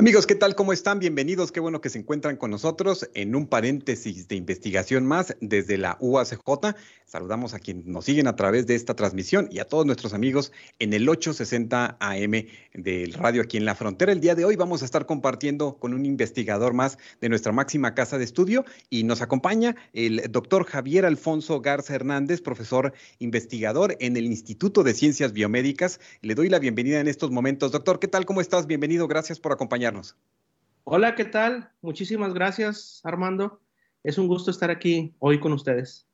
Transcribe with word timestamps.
Amigos, 0.00 0.28
¿qué 0.28 0.36
tal? 0.36 0.54
¿Cómo 0.54 0.72
están? 0.72 1.00
Bienvenidos. 1.00 1.50
Qué 1.50 1.58
bueno 1.58 1.80
que 1.80 1.88
se 1.88 1.98
encuentran 1.98 2.36
con 2.36 2.52
nosotros 2.52 3.10
en 3.14 3.34
un 3.34 3.48
paréntesis 3.48 4.28
de 4.28 4.36
investigación 4.36 5.04
más 5.04 5.36
desde 5.40 5.76
la 5.76 5.98
UACJ. 5.98 6.76
Saludamos 7.04 7.52
a 7.52 7.58
quienes 7.58 7.86
nos 7.86 8.04
siguen 8.04 8.28
a 8.28 8.36
través 8.36 8.68
de 8.68 8.76
esta 8.76 8.94
transmisión 8.94 9.48
y 9.50 9.58
a 9.58 9.64
todos 9.64 9.86
nuestros 9.86 10.14
amigos 10.14 10.52
en 10.78 10.92
el 10.92 11.08
860 11.08 11.96
AM 11.98 12.46
del 12.74 13.12
radio 13.14 13.42
aquí 13.42 13.56
en 13.56 13.64
la 13.64 13.74
frontera. 13.74 14.12
El 14.12 14.20
día 14.20 14.36
de 14.36 14.44
hoy 14.44 14.54
vamos 14.54 14.82
a 14.82 14.84
estar 14.84 15.04
compartiendo 15.04 15.78
con 15.78 15.92
un 15.92 16.06
investigador 16.06 16.74
más 16.74 16.96
de 17.20 17.28
nuestra 17.28 17.50
máxima 17.50 17.94
casa 17.94 18.18
de 18.18 18.24
estudio 18.24 18.64
y 18.90 19.02
nos 19.02 19.20
acompaña 19.20 19.74
el 19.94 20.22
doctor 20.30 20.64
Javier 20.64 21.06
Alfonso 21.06 21.60
Garza 21.60 21.96
Hernández, 21.96 22.40
profesor 22.40 22.92
investigador 23.18 23.96
en 23.98 24.16
el 24.16 24.26
Instituto 24.26 24.84
de 24.84 24.94
Ciencias 24.94 25.32
Biomédicas. 25.32 25.98
Le 26.22 26.36
doy 26.36 26.50
la 26.50 26.60
bienvenida 26.60 27.00
en 27.00 27.08
estos 27.08 27.32
momentos. 27.32 27.72
Doctor, 27.72 27.98
¿qué 27.98 28.06
tal? 28.06 28.26
¿Cómo 28.26 28.40
estás? 28.40 28.68
Bienvenido. 28.68 29.08
Gracias 29.08 29.40
por 29.40 29.50
acompañarnos. 29.50 29.87
Hola, 30.84 31.14
¿qué 31.14 31.24
tal? 31.24 31.70
Muchísimas 31.82 32.34
gracias, 32.34 33.00
Armando. 33.04 33.60
Es 34.02 34.18
un 34.18 34.26
gusto 34.26 34.50
estar 34.50 34.70
aquí 34.70 35.14
hoy 35.18 35.40
con 35.40 35.52
ustedes. 35.52 36.08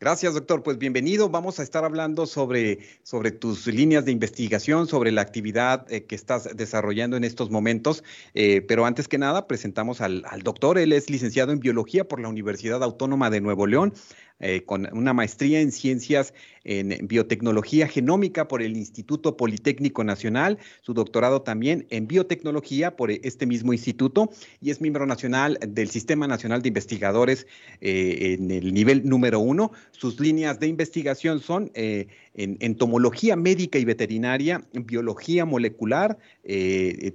Gracias, 0.00 0.34
doctor. 0.34 0.62
Pues 0.62 0.78
bienvenido. 0.78 1.28
Vamos 1.28 1.58
a 1.58 1.64
estar 1.64 1.84
hablando 1.84 2.26
sobre, 2.26 2.78
sobre 3.02 3.32
tus 3.32 3.66
líneas 3.66 4.04
de 4.04 4.12
investigación, 4.12 4.86
sobre 4.86 5.10
la 5.10 5.22
actividad 5.22 5.90
eh, 5.92 6.04
que 6.04 6.14
estás 6.14 6.56
desarrollando 6.56 7.16
en 7.16 7.24
estos 7.24 7.50
momentos. 7.50 8.04
Eh, 8.32 8.60
pero 8.60 8.86
antes 8.86 9.08
que 9.08 9.18
nada, 9.18 9.48
presentamos 9.48 10.00
al, 10.00 10.22
al, 10.28 10.42
doctor. 10.42 10.78
Él 10.78 10.92
es 10.92 11.10
licenciado 11.10 11.50
en 11.50 11.58
biología 11.58 12.06
por 12.06 12.20
la 12.20 12.28
Universidad 12.28 12.84
Autónoma 12.84 13.28
de 13.28 13.40
Nuevo 13.40 13.66
León. 13.66 13.92
Eh, 14.40 14.62
con 14.64 14.88
una 14.92 15.12
maestría 15.12 15.60
en 15.60 15.72
ciencias 15.72 16.32
en 16.62 17.08
biotecnología 17.08 17.88
genómica 17.88 18.46
por 18.46 18.62
el 18.62 18.76
Instituto 18.76 19.36
Politécnico 19.36 20.04
Nacional, 20.04 20.58
su 20.82 20.94
doctorado 20.94 21.42
también 21.42 21.86
en 21.90 22.06
biotecnología 22.06 22.94
por 22.94 23.10
este 23.10 23.46
mismo 23.46 23.72
instituto 23.72 24.30
y 24.60 24.70
es 24.70 24.80
miembro 24.80 25.06
nacional 25.06 25.58
del 25.66 25.88
Sistema 25.88 26.28
Nacional 26.28 26.62
de 26.62 26.68
Investigadores 26.68 27.46
eh, 27.80 28.36
en 28.38 28.50
el 28.50 28.74
nivel 28.74 29.08
número 29.08 29.40
uno. 29.40 29.72
Sus 29.90 30.20
líneas 30.20 30.60
de 30.60 30.68
investigación 30.68 31.40
son 31.40 31.72
eh, 31.74 32.06
en 32.34 32.58
entomología 32.60 33.34
médica 33.34 33.78
y 33.78 33.84
veterinaria, 33.84 34.62
biología 34.72 35.44
molecular, 35.46 36.16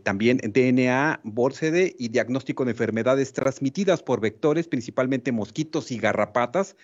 también 0.04 0.38
DNA, 0.38 1.22
BORCD 1.24 1.96
y 1.98 2.10
diagnóstico 2.10 2.66
de 2.66 2.72
enfermedades 2.72 3.32
transmitidas 3.32 4.04
por 4.04 4.20
vectores, 4.20 4.68
principalmente 4.68 5.32
mosquitos 5.32 5.92
y 5.92 5.98
garrapatas. 5.98 6.76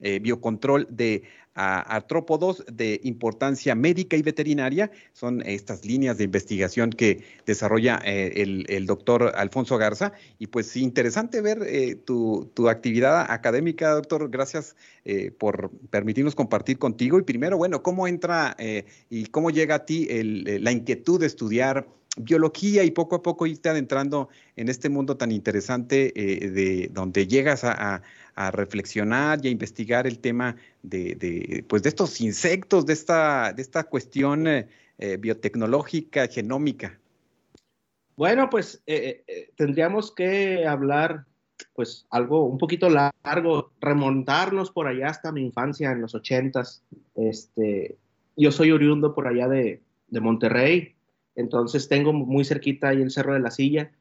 Eh, 0.00 0.20
biocontrol 0.20 0.86
de 0.90 1.24
artrópodos 1.60 2.64
de 2.72 3.00
importancia 3.02 3.74
médica 3.74 4.16
y 4.16 4.22
veterinaria. 4.22 4.92
Son 5.12 5.42
estas 5.44 5.84
líneas 5.84 6.16
de 6.16 6.22
investigación 6.22 6.90
que 6.90 7.24
desarrolla 7.46 8.00
eh, 8.04 8.64
el, 8.68 8.86
doctor 8.86 9.32
Alfonso 9.34 9.76
Garza. 9.76 10.12
Y 10.38 10.46
pues 10.46 10.76
interesante 10.76 11.40
ver 11.40 11.64
eh, 11.66 11.96
tu, 11.96 12.48
actividad 12.68 13.26
académica, 13.28 13.90
doctor. 13.90 14.30
Gracias 14.30 14.76
por 15.38 15.72
permitirnos 15.90 16.36
compartir 16.36 16.78
contigo. 16.78 17.18
Y 17.18 17.22
primero, 17.22 17.56
bueno, 17.56 17.82
¿cómo 17.82 18.06
entra 18.06 18.56
y 19.10 19.26
cómo 19.26 19.50
llega 19.50 19.76
a 19.76 19.84
ti 19.84 20.06
la 20.12 20.70
inquietud 20.70 21.18
de 21.18 21.26
estudiar? 21.26 21.88
Biología 22.16 22.84
y 22.84 22.90
poco 22.90 23.16
a 23.16 23.22
poco 23.22 23.46
irte 23.46 23.68
adentrando 23.68 24.28
en 24.56 24.68
este 24.68 24.88
mundo 24.88 25.16
tan 25.16 25.32
interesante 25.32 26.12
de 26.14 26.90
donde 26.92 27.26
llegas 27.26 27.64
a, 27.64 28.02
reflexionar 28.52 29.40
y 29.42 29.48
a 29.48 29.50
investigar 29.50 30.06
el 30.06 30.20
tema 30.20 30.54
de, 30.82 31.64
pues 31.68 31.82
de 31.82 31.88
estos 31.88 32.20
insectos, 32.20 32.86
de 32.86 32.92
esta, 32.92 33.52
de 33.52 33.62
esta 33.62 33.82
cuestión 33.82 34.46
eh, 34.46 34.68
eh, 34.98 35.16
biotecnológica, 35.16 36.28
genómica? 36.28 37.00
Bueno, 38.16 38.48
pues 38.48 38.80
eh, 38.86 39.50
tendríamos 39.56 40.12
que 40.12 40.64
hablar, 40.66 41.24
pues 41.74 42.06
algo 42.10 42.44
un 42.44 42.58
poquito 42.58 42.88
largo, 42.88 43.72
remontarnos 43.80 44.70
por 44.70 44.86
allá 44.86 45.08
hasta 45.08 45.32
mi 45.32 45.44
infancia 45.44 45.90
en 45.90 46.00
los 46.00 46.14
ochentas. 46.14 46.84
Este, 47.16 47.96
yo 48.36 48.52
soy 48.52 48.70
oriundo 48.70 49.16
por 49.16 49.26
allá 49.26 49.48
de, 49.48 49.82
de 50.10 50.20
Monterrey, 50.20 50.94
entonces 51.38 51.88
tengo 51.88 52.12
muy 52.12 52.44
cerquita 52.44 52.88
ahí 52.88 53.00
el 53.00 53.12
Cerro 53.12 53.32
de 53.32 53.38
la 53.38 53.52
Silla. 53.52 53.92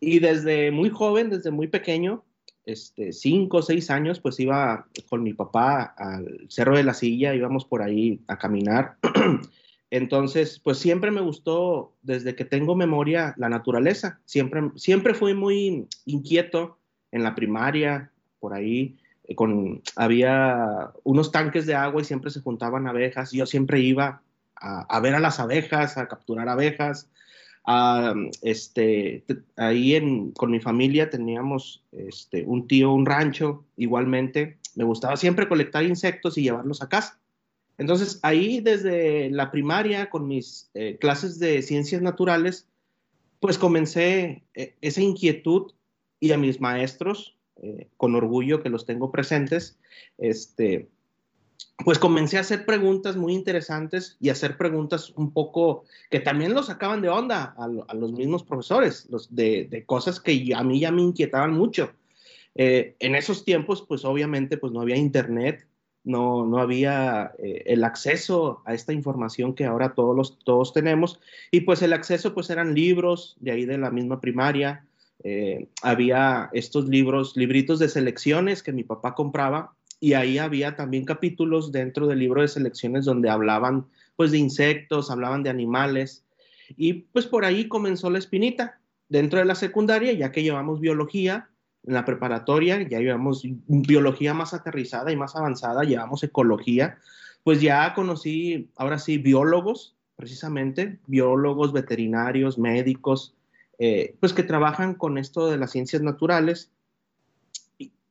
Y 0.00 0.18
desde 0.18 0.72
muy 0.72 0.90
joven, 0.90 1.30
desde 1.30 1.52
muy 1.52 1.68
pequeño, 1.68 2.24
este, 2.66 3.12
cinco 3.12 3.58
o 3.58 3.62
seis 3.62 3.90
años, 3.90 4.18
pues 4.18 4.40
iba 4.40 4.88
con 5.08 5.22
mi 5.22 5.34
papá 5.34 5.94
al 5.96 6.46
Cerro 6.48 6.76
de 6.76 6.82
la 6.82 6.92
Silla, 6.92 7.32
íbamos 7.32 7.64
por 7.64 7.80
ahí 7.80 8.20
a 8.26 8.38
caminar. 8.38 8.96
Entonces, 9.90 10.60
pues 10.64 10.78
siempre 10.78 11.12
me 11.12 11.20
gustó, 11.20 11.92
desde 12.02 12.34
que 12.34 12.44
tengo 12.44 12.74
memoria, 12.74 13.34
la 13.36 13.48
naturaleza. 13.48 14.18
Siempre, 14.24 14.72
siempre 14.74 15.14
fui 15.14 15.32
muy 15.32 15.86
inquieto 16.06 16.78
en 17.12 17.22
la 17.22 17.36
primaria, 17.36 18.10
por 18.40 18.52
ahí, 18.52 18.96
eh, 19.28 19.36
con, 19.36 19.80
había 19.94 20.90
unos 21.04 21.30
tanques 21.30 21.66
de 21.66 21.76
agua 21.76 22.02
y 22.02 22.04
siempre 22.04 22.32
se 22.32 22.40
juntaban 22.40 22.88
abejas. 22.88 23.30
Yo 23.30 23.46
siempre 23.46 23.78
iba 23.78 24.23
a, 24.64 24.80
a 24.88 25.00
ver 25.00 25.14
a 25.14 25.20
las 25.20 25.40
abejas, 25.40 25.96
a 25.98 26.08
capturar 26.08 26.48
abejas 26.48 27.08
este, 28.42 29.24
ahí 29.56 30.32
con 30.36 30.50
mi 30.50 30.60
familia 30.60 31.08
teníamos 31.08 31.82
este, 31.92 32.44
un 32.44 32.66
tío, 32.66 32.92
un 32.92 33.06
rancho, 33.06 33.64
igualmente. 33.76 34.58
Me 34.74 34.84
gustaba 34.84 35.16
siempre 35.16 35.48
colectar 35.48 35.84
insectos 35.84 36.36
y 36.36 36.42
llevarlos 36.42 36.82
a 36.82 36.88
casa. 36.88 37.18
Entonces, 37.78 38.20
ahí 38.22 38.60
desde 38.60 39.30
la 39.30 39.50
primaria, 39.50 40.10
con 40.10 40.28
mis 40.28 40.70
eh, 40.74 40.98
clases 41.00 41.38
de 41.38 41.62
ciencias 41.62 42.02
naturales, 42.02 42.68
pues 43.40 43.58
comencé 43.58 44.44
eh, 44.54 44.74
esa 44.80 45.00
inquietud 45.00 45.72
y 46.20 46.32
a 46.32 46.38
mis 46.38 46.60
maestros, 46.60 47.36
eh, 47.56 47.88
con 47.96 48.14
orgullo 48.14 48.62
que 48.62 48.68
los 48.68 48.86
tengo 48.86 49.10
presentes, 49.10 49.78
este, 50.18 50.88
pues 51.84 51.98
comencé 51.98 52.38
a 52.38 52.40
hacer 52.40 52.64
preguntas 52.64 53.16
muy 53.16 53.34
interesantes 53.34 54.16
y 54.20 54.28
a 54.28 54.32
hacer 54.32 54.56
preguntas 54.56 55.12
un 55.16 55.32
poco 55.32 55.84
que 56.10 56.20
también 56.20 56.54
los 56.54 56.66
sacaban 56.66 57.02
de 57.02 57.08
onda 57.08 57.54
a, 57.58 57.94
los 57.94 58.12
mismos 58.12 58.44
profesores, 58.44 59.06
los 59.10 59.34
de, 59.34 59.82
cosas 59.86 60.20
que 60.20 60.52
a 60.54 60.62
mí 60.62 60.80
ya 60.80 60.92
me 60.92 61.02
inquietaban 61.02 61.52
mucho. 61.52 61.92
Eh, 62.54 62.94
en 63.00 63.16
esos 63.16 63.44
tiempos, 63.44 63.84
pues 63.86 64.04
obviamente, 64.04 64.56
pues 64.56 64.72
no 64.72 64.80
había 64.80 64.96
internet, 64.96 65.66
no, 66.04 66.46
no 66.46 66.58
había 66.58 67.32
eh, 67.38 67.64
el 67.66 67.82
acceso 67.82 68.62
a 68.66 68.74
esta 68.74 68.92
información 68.92 69.54
que 69.54 69.64
ahora 69.64 69.94
todos, 69.94 70.38
todos 70.44 70.72
tenemos, 70.72 71.18
y 71.50 71.62
pues 71.62 71.82
el 71.82 71.92
acceso 71.92 72.34
pues 72.34 72.50
eran 72.50 72.74
libros 72.74 73.36
de 73.40 73.50
ahí 73.50 73.64
de 73.64 73.78
la 73.78 73.90
misma 73.90 74.20
primaria, 74.20 74.86
eh, 75.24 75.68
había 75.82 76.50
estos 76.52 76.86
libros, 76.86 77.36
libritos 77.36 77.78
de 77.78 77.88
selecciones 77.88 78.62
que 78.62 78.72
mi 78.72 78.84
papá 78.84 79.14
compraba 79.14 79.74
y 80.04 80.12
ahí 80.12 80.36
había 80.36 80.76
también 80.76 81.06
capítulos 81.06 81.72
dentro 81.72 82.06
del 82.06 82.18
libro 82.18 82.42
de 82.42 82.48
selecciones 82.48 83.06
donde 83.06 83.30
hablaban 83.30 83.86
pues 84.16 84.32
de 84.32 84.36
insectos, 84.36 85.10
hablaban 85.10 85.42
de 85.42 85.48
animales 85.48 86.26
y 86.76 86.92
pues 86.92 87.24
por 87.26 87.46
ahí 87.46 87.68
comenzó 87.68 88.10
la 88.10 88.18
espinita. 88.18 88.78
Dentro 89.08 89.38
de 89.38 89.46
la 89.46 89.54
secundaria, 89.54 90.12
ya 90.12 90.30
que 90.30 90.42
llevamos 90.42 90.78
biología, 90.78 91.48
en 91.84 91.94
la 91.94 92.04
preparatoria 92.04 92.86
ya 92.86 92.98
llevamos 92.98 93.44
biología 93.66 94.34
más 94.34 94.52
aterrizada 94.52 95.10
y 95.10 95.16
más 95.16 95.36
avanzada, 95.36 95.84
llevamos 95.84 96.22
ecología, 96.22 96.98
pues 97.42 97.62
ya 97.62 97.94
conocí 97.94 98.68
ahora 98.76 98.98
sí 98.98 99.16
biólogos, 99.16 99.96
precisamente, 100.16 100.98
biólogos, 101.06 101.72
veterinarios, 101.72 102.58
médicos, 102.58 103.34
eh, 103.78 104.16
pues 104.20 104.34
que 104.34 104.42
trabajan 104.42 104.96
con 104.96 105.16
esto 105.16 105.50
de 105.50 105.56
las 105.56 105.70
ciencias 105.70 106.02
naturales 106.02 106.73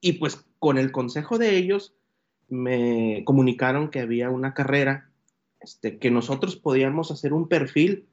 y 0.03 0.13
pues 0.13 0.45
con 0.59 0.77
el 0.77 0.91
consejo 0.91 1.37
de 1.37 1.55
ellos 1.55 1.95
me 2.49 3.23
comunicaron 3.25 3.89
que 3.89 4.01
había 4.01 4.29
una 4.29 4.53
carrera, 4.53 5.09
este, 5.61 5.97
que 5.97 6.11
nosotros 6.11 6.57
podíamos 6.57 7.09
hacer 7.09 7.31
un 7.31 7.47
perfil 7.47 8.05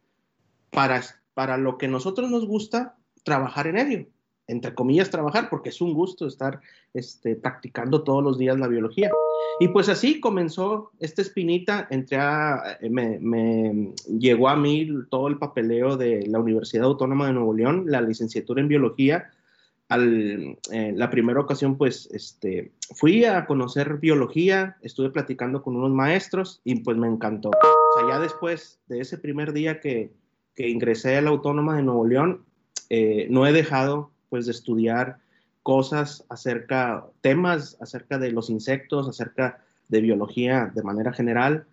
para, 0.70 1.02
para 1.34 1.58
lo 1.58 1.78
que 1.78 1.88
nosotros 1.88 2.30
nos 2.30 2.46
gusta 2.46 2.96
trabajar 3.24 3.66
en 3.66 3.76
ello. 3.76 4.06
Entre 4.46 4.72
comillas, 4.72 5.10
trabajar, 5.10 5.50
porque 5.50 5.70
es 5.70 5.80
un 5.80 5.92
gusto 5.92 6.28
estar 6.28 6.60
este, 6.94 7.34
practicando 7.34 8.04
todos 8.04 8.22
los 8.22 8.38
días 8.38 8.58
la 8.58 8.68
biología. 8.68 9.10
Y 9.58 9.68
pues 9.68 9.88
así 9.88 10.20
comenzó 10.20 10.92
esta 11.00 11.22
espinita, 11.22 11.88
entre 11.90 12.18
me, 12.88 13.18
me, 13.18 13.94
llegó 14.06 14.48
a 14.48 14.54
mí 14.54 14.88
todo 15.10 15.26
el 15.26 15.38
papeleo 15.38 15.96
de 15.96 16.24
la 16.28 16.38
Universidad 16.38 16.84
Autónoma 16.84 17.26
de 17.26 17.32
Nuevo 17.32 17.52
León, 17.52 17.84
la 17.88 18.00
licenciatura 18.00 18.60
en 18.60 18.68
biología, 18.68 19.30
al, 19.90 20.56
eh, 20.70 20.92
la 20.94 21.10
primera 21.10 21.40
ocasión, 21.40 21.76
pues, 21.76 22.08
este, 22.12 22.72
fui 22.94 23.24
a 23.24 23.44
conocer 23.44 23.98
biología, 23.98 24.76
estuve 24.82 25.10
platicando 25.10 25.62
con 25.62 25.74
unos 25.74 25.90
maestros 25.90 26.60
y 26.64 26.76
pues 26.76 26.96
me 26.96 27.08
encantó. 27.08 27.50
O 27.50 28.08
ya 28.08 28.20
después 28.20 28.78
de 28.86 29.00
ese 29.00 29.18
primer 29.18 29.52
día 29.52 29.80
que, 29.80 30.12
que 30.54 30.68
ingresé 30.68 31.16
a 31.16 31.22
la 31.22 31.30
Autónoma 31.30 31.76
de 31.76 31.82
Nuevo 31.82 32.06
León, 32.06 32.44
eh, 32.88 33.26
no 33.30 33.48
he 33.48 33.52
dejado, 33.52 34.12
pues, 34.28 34.46
de 34.46 34.52
estudiar 34.52 35.18
cosas 35.64 36.24
acerca, 36.28 37.04
temas 37.20 37.76
acerca 37.80 38.16
de 38.18 38.30
los 38.30 38.48
insectos, 38.48 39.08
acerca 39.08 39.64
de 39.88 40.00
biología 40.00 40.70
de 40.72 40.84
manera 40.84 41.12
general, 41.12 41.66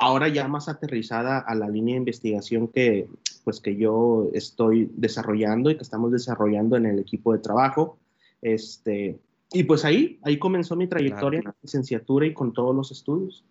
ahora 0.00 0.28
ya 0.28 0.48
más 0.48 0.68
aterrizada 0.68 1.38
a 1.38 1.54
la 1.54 1.68
línea 1.68 1.94
de 1.94 1.98
investigación 1.98 2.68
que, 2.68 3.08
pues, 3.44 3.60
que 3.60 3.76
yo 3.76 4.28
estoy 4.32 4.90
desarrollando 4.96 5.70
y 5.70 5.76
que 5.76 5.82
estamos 5.82 6.12
desarrollando 6.12 6.76
en 6.76 6.86
el 6.86 6.98
equipo 6.98 7.32
de 7.32 7.38
trabajo. 7.40 7.98
Este, 8.42 9.18
y 9.52 9.64
pues 9.64 9.84
ahí, 9.84 10.18
ahí 10.22 10.38
comenzó 10.38 10.76
mi 10.76 10.86
trayectoria 10.86 11.38
en 11.38 11.44
la 11.46 11.56
licenciatura 11.62 12.26
y 12.26 12.34
con 12.34 12.52
todos 12.52 12.74
los 12.74 12.90
estudios. 12.90 13.44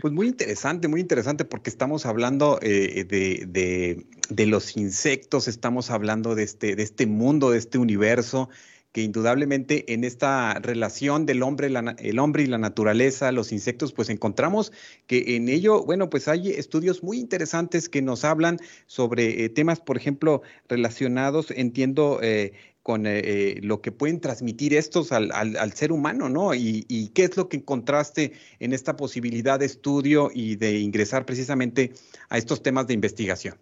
Pues 0.00 0.12
muy 0.12 0.26
interesante, 0.26 0.88
muy 0.88 1.00
interesante 1.00 1.44
porque 1.44 1.70
estamos 1.70 2.06
hablando 2.06 2.58
eh, 2.60 3.04
de, 3.04 3.46
de, 3.46 4.06
de, 4.28 4.46
los 4.46 4.76
insectos, 4.76 5.46
estamos 5.46 5.90
hablando 5.90 6.34
de 6.34 6.42
este, 6.42 6.74
de 6.74 6.82
este 6.82 7.06
mundo, 7.06 7.50
de 7.50 7.58
este 7.58 7.78
universo 7.78 8.48
que 8.96 9.02
indudablemente 9.02 9.92
en 9.92 10.04
esta 10.04 10.54
relación 10.54 11.26
del 11.26 11.42
hombre, 11.42 11.70
el 11.98 12.18
hombre 12.18 12.44
y 12.44 12.46
la 12.46 12.56
naturaleza, 12.56 13.30
los 13.30 13.52
insectos, 13.52 13.92
pues 13.92 14.08
encontramos 14.08 14.72
que 15.06 15.36
en 15.36 15.50
ello, 15.50 15.84
bueno, 15.84 16.08
pues 16.08 16.28
hay 16.28 16.48
estudios 16.48 17.02
muy 17.02 17.18
interesantes 17.18 17.90
que 17.90 18.00
nos 18.00 18.24
hablan 18.24 18.56
sobre 18.86 19.44
eh, 19.44 19.50
temas, 19.50 19.80
por 19.80 19.98
ejemplo, 19.98 20.40
relacionados, 20.66 21.50
entiendo, 21.50 22.20
eh, 22.22 22.54
con 22.82 23.04
eh, 23.06 23.60
lo 23.60 23.82
que 23.82 23.92
pueden 23.92 24.18
transmitir 24.18 24.72
estos 24.72 25.12
al, 25.12 25.72
ser 25.74 25.92
humano, 25.92 26.30
¿no? 26.30 26.54
Y, 26.54 26.86
y, 26.88 27.08
qué 27.08 27.24
es 27.24 27.36
lo 27.36 27.50
que 27.50 27.58
encontraste 27.58 28.32
en 28.60 28.72
esta 28.72 28.96
posibilidad 28.96 29.58
de 29.58 29.66
estudio 29.66 30.30
y 30.32 30.56
de 30.56 30.78
ingresar 30.78 31.26
precisamente 31.26 31.92
a 32.30 32.38
estos 32.38 32.62
temas 32.62 32.86
de 32.86 32.94
investigación. 32.94 33.58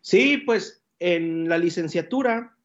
Sí, 0.00 0.38
pues 0.38 0.82
en 0.98 1.48
la 1.48 1.58
licenciatura 1.58 2.55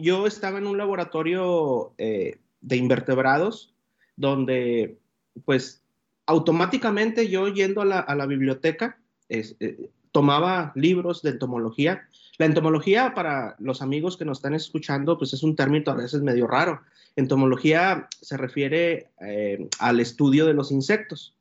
yo 0.00 0.26
estaba 0.26 0.58
en 0.58 0.66
un 0.66 0.78
laboratorio 0.78 1.92
eh, 1.98 2.38
de 2.60 2.76
invertebrados 2.76 3.74
donde, 4.16 4.98
pues, 5.44 5.82
automáticamente 6.26 7.28
yo 7.28 7.48
yendo 7.48 7.82
a 7.82 7.84
la, 8.14 8.26
biblioteca, 8.26 8.98
eh, 9.28 9.90
tomaba 10.12 10.72
libros 10.76 11.22
de 11.22 11.30
entomología. 11.30 12.08
La 12.38 12.46
entomología, 12.46 13.14
para 13.14 13.56
los 13.58 13.82
amigos 13.82 14.16
que 14.16 14.24
nos 14.24 14.38
están 14.38 14.54
escuchando, 14.54 15.18
pues 15.18 15.32
es 15.32 15.42
un 15.42 15.56
término 15.56 15.90
a 15.90 15.96
veces 15.96 16.22
medio 16.22 16.46
raro. 16.46 16.80
Entomología 17.16 18.08
se 18.20 18.36
refiere 18.36 19.10
eh, 19.20 19.68
al 19.78 20.00
estudio 20.00 20.46
de 20.46 20.54
los 20.54 20.70
insectos, 20.72 21.34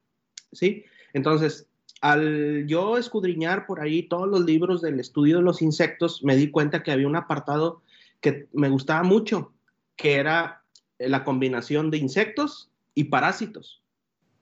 ¿sí? 0.51 0.85
Entonces, 1.13 1.67
al 2.01 2.65
yo 2.67 2.97
escudriñar 2.97 3.65
por 3.65 3.79
ahí 3.79 4.03
todos 4.03 4.27
los 4.27 4.43
libros 4.43 4.81
del 4.81 4.99
estudio 4.99 5.37
de 5.37 5.43
los 5.43 5.61
insectos, 5.61 6.23
me 6.23 6.35
di 6.35 6.51
cuenta 6.51 6.83
que 6.83 6.91
había 6.91 7.07
un 7.07 7.15
apartado 7.15 7.81
que 8.23 8.47
me 8.53 8.69
gustaba 8.69 9.03
mucho, 9.03 9.53
que 9.95 10.15
era 10.15 10.63
la 10.97 11.23
combinación 11.23 11.91
de 11.91 11.97
insectos 11.97 12.71
y 12.95 13.03
parásitos. 13.05 13.83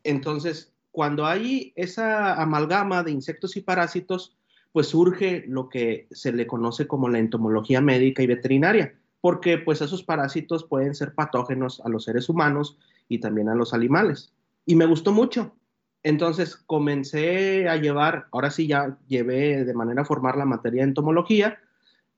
Entonces, 0.04 0.72
cuando 0.92 1.26
hay 1.26 1.74
esa 1.76 2.40
amalgama 2.40 3.04
de 3.04 3.12
insectos 3.12 3.58
y 3.58 3.62
parásitos, 3.62 4.38
pues 4.72 4.88
surge 4.88 5.44
lo 5.48 5.68
que 5.68 6.08
se 6.12 6.32
le 6.32 6.48
conoce 6.48 6.88
como 6.88 7.10
la 7.10 7.20
entomología 7.20 7.82
médica 7.82 8.22
y 8.22 8.28
veterinaria, 8.28 8.96
porque 9.20 9.58
pues 9.58 9.82
esos 9.82 10.04
parásitos 10.04 10.64
pueden 10.64 10.94
ser 10.94 11.14
patógenos 11.16 11.82
a 11.84 11.90
los 11.90 12.06
seres 12.06 12.30
humanos 12.30 12.78
y 13.10 13.20
también 13.20 13.50
a 13.50 13.56
los 13.56 13.74
animales. 13.74 14.32
Y 14.66 14.76
me 14.76 14.86
gustó 14.86 15.12
mucho. 15.12 15.56
Entonces 16.04 16.56
comencé 16.56 17.68
a 17.68 17.78
llevar, 17.78 18.28
ahora 18.32 18.52
sí 18.52 18.68
ya 18.68 18.98
llevé 19.08 19.66
de 19.66 19.74
manera 19.74 20.06
formal 20.06 20.38
la 20.38 20.46
materia 20.46 20.82
de 20.82 20.90
entomología, 20.90 21.60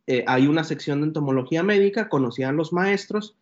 eh, 0.05 0.23
hay 0.27 0.47
una 0.47 0.63
sección 0.63 1.01
de 1.01 1.07
entomología 1.07 1.63
médica, 1.63 2.09
conocían 2.09 2.57
los 2.57 2.73
maestros, 2.73 3.35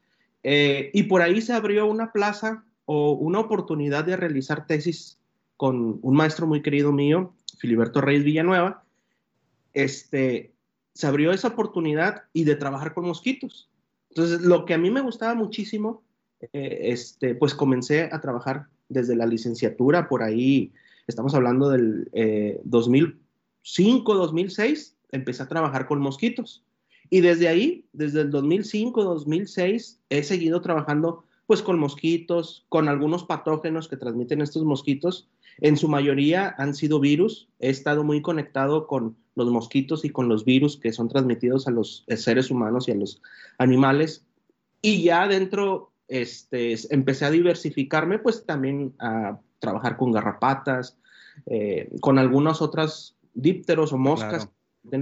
eh, 0.43 0.91
y 0.93 1.03
por 1.03 1.21
ahí 1.21 1.41
se 1.41 1.53
abrió 1.53 1.87
una 1.87 2.11
plaza 2.11 2.63
o 2.85 3.13
una 3.13 3.39
oportunidad 3.39 4.05
de 4.05 4.17
realizar 4.17 4.67
tesis 4.67 5.17
con 5.57 5.99
un 6.01 6.15
maestro 6.15 6.47
muy 6.47 6.61
querido 6.61 6.91
mío, 6.91 7.33
Filiberto 7.57 8.01
Reyes 8.01 8.23
Villanueva. 8.23 8.83
Este, 9.73 10.53
se 10.93 11.07
abrió 11.07 11.31
esa 11.31 11.49
oportunidad 11.49 12.23
y 12.33 12.43
de 12.43 12.55
trabajar 12.55 12.93
con 12.93 13.05
mosquitos. 13.05 13.69
Entonces, 14.09 14.41
lo 14.41 14.65
que 14.65 14.73
a 14.73 14.77
mí 14.77 14.91
me 14.91 15.01
gustaba 15.01 15.33
muchísimo, 15.35 16.03
eh, 16.53 16.79
este, 16.83 17.33
pues 17.35 17.53
comencé 17.53 18.09
a 18.11 18.19
trabajar 18.19 18.67
desde 18.89 19.15
la 19.15 19.25
licenciatura, 19.25 20.09
por 20.09 20.21
ahí, 20.21 20.73
estamos 21.07 21.33
hablando 21.33 21.69
del 21.69 22.09
2005, 22.65 24.15
2006, 24.15 24.97
empecé 25.11 25.43
a 25.43 25.47
trabajar 25.47 25.87
con 25.87 25.99
mosquitos. 25.99 26.63
Y 27.09 27.21
desde 27.21 27.47
ahí, 27.47 27.85
desde 27.93 28.21
el 28.21 28.31
2005, 28.31 29.03
2006, 29.03 29.99
he 30.09 30.23
seguido 30.23 30.61
trabajando 30.61 31.25
pues 31.45 31.61
con 31.61 31.79
mosquitos, 31.79 32.65
con 32.69 32.87
algunos 32.87 33.25
patógenos 33.25 33.89
que 33.89 33.97
transmiten 33.97 34.41
estos 34.41 34.63
mosquitos. 34.63 35.29
En 35.59 35.75
su 35.75 35.89
mayoría 35.89 36.55
han 36.57 36.73
sido 36.73 37.01
virus. 37.01 37.49
He 37.59 37.69
estado 37.69 38.05
muy 38.05 38.21
conectado 38.21 38.87
con 38.87 39.17
los 39.35 39.51
mosquitos 39.51 40.05
y 40.05 40.09
con 40.09 40.29
los 40.29 40.45
virus 40.45 40.77
que 40.77 40.93
son 40.93 41.09
transmitidos 41.09 41.67
a 41.67 41.71
los 41.71 42.05
seres 42.15 42.51
humanos 42.51 42.87
y 42.87 42.91
a 42.91 42.95
los 42.95 43.21
animales. 43.57 44.25
Y 44.81 45.03
ya 45.03 45.27
dentro, 45.27 45.91
este, 46.07 46.75
empecé 46.89 47.25
a 47.25 47.31
diversificarme, 47.31 48.19
pues 48.19 48.45
también 48.45 48.93
a 48.99 49.39
trabajar 49.59 49.97
con 49.97 50.13
garrapatas, 50.13 50.97
eh, 51.47 51.89
con 51.99 52.17
algunas 52.17 52.61
otras 52.61 53.17
dípteros 53.33 53.91
o 53.91 53.97
moscas. 53.97 54.49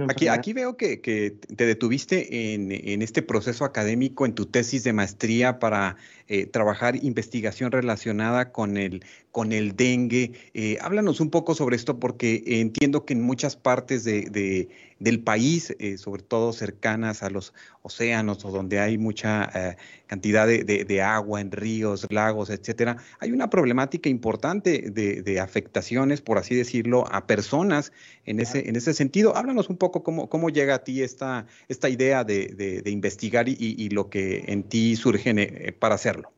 Aquí, 0.08 0.28
aquí 0.28 0.52
veo 0.52 0.76
que, 0.76 0.98
te 0.98 1.66
detuviste 1.66 2.54
en, 2.54 2.70
en, 2.70 3.00
este 3.00 3.22
proceso 3.22 3.64
académico, 3.64 4.26
en 4.26 4.34
tu 4.34 4.44
tesis 4.44 4.84
de 4.84 4.92
maestría 4.92 5.58
para 5.58 5.96
eh, 6.28 6.44
trabajar 6.44 7.02
investigación 7.02 7.72
relacionada 7.72 8.52
con 8.52 8.76
el, 8.76 9.02
con 9.32 9.52
el 9.52 9.76
dengue. 9.76 10.32
Eh, 10.54 10.78
háblanos 10.80 11.20
un 11.20 11.30
poco 11.30 11.54
sobre 11.54 11.76
esto 11.76 11.98
porque 11.98 12.42
entiendo 12.46 13.04
que 13.04 13.14
en 13.14 13.22
muchas 13.22 13.56
partes 13.56 14.04
de, 14.04 14.68
del 14.98 15.22
país, 15.22 15.74
eh, 15.78 15.98
sobre 15.98 16.22
todo 16.22 16.52
cercanas 16.52 17.22
a 17.22 17.30
los 17.30 17.54
océanos 17.82 18.44
o 18.44 18.50
donde 18.50 18.80
hay 18.80 18.98
mucha 18.98 19.76
cantidad 20.06 20.46
de, 20.46 21.02
agua 21.02 21.40
en 21.40 21.50
ríos, 21.50 22.06
lagos, 22.10 22.50
etcétera, 22.50 22.98
hay 23.20 23.32
una 23.32 23.48
problemática 23.48 24.08
importante 24.08 24.90
de, 24.90 25.40
afectaciones, 25.40 26.20
por 26.20 26.36
así 26.36 26.54
decirlo, 26.54 27.04
a 27.10 27.26
personas 27.26 27.92
en 28.26 28.40
ese, 28.40 28.68
en 28.68 28.76
ese 28.76 28.92
sentido. 28.92 29.36
Háblanos 29.36 29.70
un 29.70 29.76
poco 29.76 30.02
cómo, 30.02 30.28
cómo 30.28 30.50
llega 30.50 30.74
a 30.74 30.84
ti 30.84 31.02
esta, 31.02 31.46
esta 31.68 31.88
idea 31.88 32.24
de, 32.24 32.82
investigar 32.86 33.48
y, 33.48 33.56
y, 33.58 33.88
lo 33.90 34.10
que 34.10 34.44
en 34.48 34.64
ti 34.64 34.96
surge 34.96 35.72
para 35.78 35.94
hacerlo. 35.94 36.32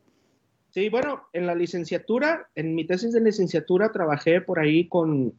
Sí, 0.73 0.89
bueno, 0.89 1.29
en 1.35 1.47
la 1.47 1.55
licenciatura, 1.55 2.49
en 2.55 2.75
mi 2.75 2.87
tesis 2.87 3.13
de 3.13 3.21
licenciatura 3.21 3.93
trabajé 3.93 4.41
por 4.41 4.59
ahí 4.59 4.89
con, 4.89 5.35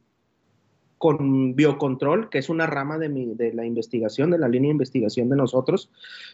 con 0.99 1.55
biocontrol, 1.55 2.29
que 2.29 2.37
es 2.37 2.49
una 2.49 2.67
rama 2.67 2.99
de, 2.99 3.09
mi, 3.09 3.33
de 3.33 3.51
la 3.51 3.65
investigación, 3.65 4.29
de 4.29 4.37
la 4.37 4.47
línea 4.47 4.69
de 4.69 4.73
investigación 4.73 5.29
de 5.29 5.35
nosotros. 5.35 5.89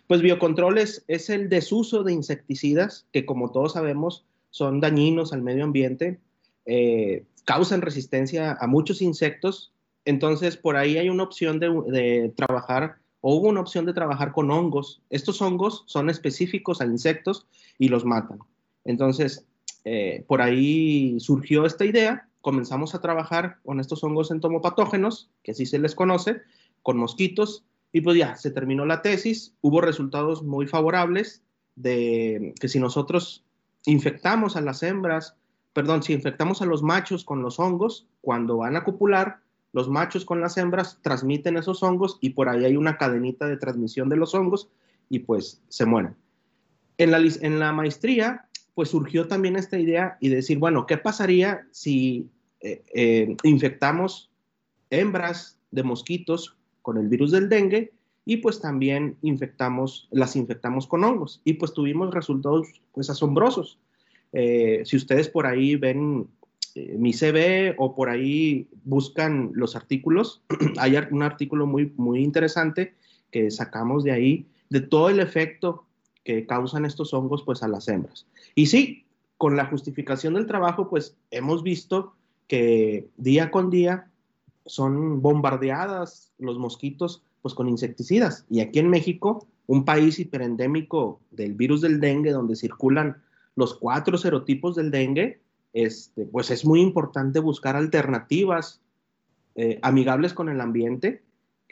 Pues 0.06 0.22
biocontrol 0.22 0.79
es, 0.79 1.06
es 1.08 1.29
el 1.29 1.48
desuso 1.48 2.03
de 2.03 2.12
insecticidas, 2.12 3.08
que 3.13 3.25
como 3.25 3.53
todos 3.53 3.74
sabemos 3.74 4.25
son 4.50 4.82
dañinos 4.82 5.32
al 5.32 5.44
medio 5.44 5.63
ambiente, 5.63 6.20
eh, 6.65 7.24
causan 7.46 7.82
resistencia 7.82 8.58
a 8.60 8.68
muchos 8.68 9.01
insectos. 9.01 9.72
Entonces, 10.03 10.58
por 10.58 10.75
ahí 10.75 10.98
hay 10.98 11.08
una 11.08 11.24
opción 11.24 11.62
de, 11.62 11.70
de 11.88 12.34
trabajar 12.36 12.98
o 13.22 13.34
hubo 13.34 13.48
una 13.48 13.62
opción 13.62 13.86
de 13.86 13.94
trabajar 13.94 14.34
con 14.34 14.51
hongos. 14.51 15.01
Estos 15.10 15.41
hongos 15.41 15.84
son 15.88 16.10
específicos 16.10 16.82
a 16.82 16.86
insectos 16.86 17.48
y 17.77 17.88
los 17.88 18.03
matan. 18.03 18.39
Entonces, 18.86 19.45
eh, 19.86 20.24
por 20.27 20.41
ahí 20.41 21.19
surgió 21.19 21.65
esta 21.65 21.86
idea, 21.86 22.27
comenzamos 22.41 22.95
a 22.95 23.01
trabajar 23.01 23.57
con 23.63 23.79
estos 23.79 24.03
hongos 24.03 24.31
entomopatógenos, 24.31 25.29
que 25.43 25.51
así 25.51 25.65
se 25.65 25.79
les 25.79 25.95
conoce, 25.95 26.41
con 26.81 26.98
mosquitos, 26.98 27.65
y 27.91 28.01
pues 28.01 28.17
ya, 28.17 28.36
se 28.36 28.51
terminó 28.51 28.86
la 28.86 29.01
tesis, 29.01 29.55
hubo 29.62 29.81
resultados 29.81 30.43
muy 30.43 30.67
favorables 30.67 31.43
de 31.75 32.53
que 32.59 32.67
si 32.67 32.79
nosotros 32.79 33.43
infectamos 33.86 34.55
a 34.55 34.62
las 34.62 34.83
hembras, 34.83 35.36
perdón, 35.74 36.03
si 36.03 36.13
infectamos 36.13 36.62
a 36.62 36.65
los 36.65 36.83
machos 36.83 37.24
con 37.24 37.41
los 37.41 37.59
hongos, 37.59 38.07
cuando 38.21 38.57
van 38.57 38.75
a 38.75 38.83
copular, 38.83 39.39
los 39.71 39.88
machos 39.89 40.25
con 40.25 40.41
las 40.41 40.57
hembras 40.57 41.00
transmiten 41.01 41.57
esos 41.57 41.83
hongos 41.83 42.17
y 42.21 42.31
por 42.31 42.50
ahí 42.50 42.65
hay 42.65 42.75
una 42.75 42.98
cadenita 42.98 43.48
de 43.48 43.57
transmisión 43.57 44.09
de 44.09 44.17
los 44.17 44.33
hongos 44.33 44.69
y 45.09 45.19
pues 45.19 45.62
se 45.69 45.86
mueren. 45.86 46.15
En 46.98 47.12
la, 47.12 47.17
en 47.19 47.59
la 47.59 47.71
maestría 47.71 48.49
pues 48.79 48.91
surgió 48.91 49.27
también 49.27 49.57
esta 49.57 49.77
idea 49.77 50.15
y 50.21 50.29
decir, 50.29 50.57
bueno, 50.57 50.86
¿qué 50.86 50.98
pasaría 50.98 51.67
si 51.69 52.29
eh, 52.62 52.81
eh, 52.95 53.36
infectamos 53.43 54.31
hembras 54.89 55.59
de 55.71 55.83
mosquitos 55.83 56.55
con 56.81 56.98
el 56.98 57.09
virus 57.09 57.31
del 57.31 57.50
dengue 57.50 57.91
y 58.24 58.38
pues 58.38 58.62
también 58.62 59.17
infectamos, 59.21 60.07
las 60.12 60.38
infectamos 60.38 60.88
con 60.88 61.03
hongos 61.03 61.41
y 61.43 61.55
pues 61.55 61.74
tuvimos 61.74 62.13
resultados 62.13 62.69
pues 62.93 63.09
asombrosos. 63.09 63.79
Eh, 64.31 64.83
si 64.86 64.95
ustedes 64.95 65.27
por 65.27 65.45
ahí 65.45 65.75
ven 65.75 66.29
mi 66.74 67.12
CV 67.12 67.75
o 67.79 67.93
por 67.93 68.07
ahí 68.07 68.69
buscan 68.86 69.51
los 69.55 69.75
artículos, 69.75 70.41
hay 70.77 70.95
un 71.12 71.21
artículo 71.21 71.67
muy, 71.67 71.91
muy 71.98 72.24
interesante 72.24 72.93
que 73.29 73.51
sacamos 73.51 74.05
de 74.05 74.13
ahí 74.13 74.48
de 74.69 74.79
todo 74.79 75.09
el 75.09 75.19
efecto 75.19 75.83
que 76.23 76.45
causan 76.45 76.85
estos 76.85 77.13
hongos 77.13 77.43
pues 77.43 77.63
a 77.63 77.67
las 77.67 77.88
hembras. 77.88 78.27
Y 78.55 78.67
sí, 78.67 79.05
con 79.38 79.55
la 79.55 79.65
justificación 79.65 80.33
del 80.33 80.47
trabajo 80.47 80.89
pues 80.89 81.15
hemos 81.31 81.63
visto 81.63 82.13
que 82.47 83.07
día 83.17 83.51
con 83.51 83.69
día 83.69 84.09
son 84.65 85.21
bombardeadas 85.21 86.31
los 86.38 86.57
mosquitos 86.57 87.23
pues 87.41 87.53
con 87.53 87.69
insecticidas. 87.69 88.45
Y 88.49 88.59
aquí 88.59 88.79
en 88.79 88.89
México, 88.89 89.47
un 89.67 89.85
país 89.85 90.19
hiperendémico 90.19 91.19
del 91.31 91.53
virus 91.53 91.81
del 91.81 91.99
dengue, 91.99 92.31
donde 92.31 92.55
circulan 92.55 93.21
los 93.55 93.75
cuatro 93.75 94.17
serotipos 94.17 94.75
del 94.75 94.91
dengue, 94.91 95.41
este, 95.73 96.25
pues 96.25 96.51
es 96.51 96.65
muy 96.65 96.81
importante 96.81 97.39
buscar 97.39 97.75
alternativas 97.75 98.81
eh, 99.55 99.79
amigables 99.81 100.33
con 100.33 100.49
el 100.49 100.61
ambiente. 100.61 101.23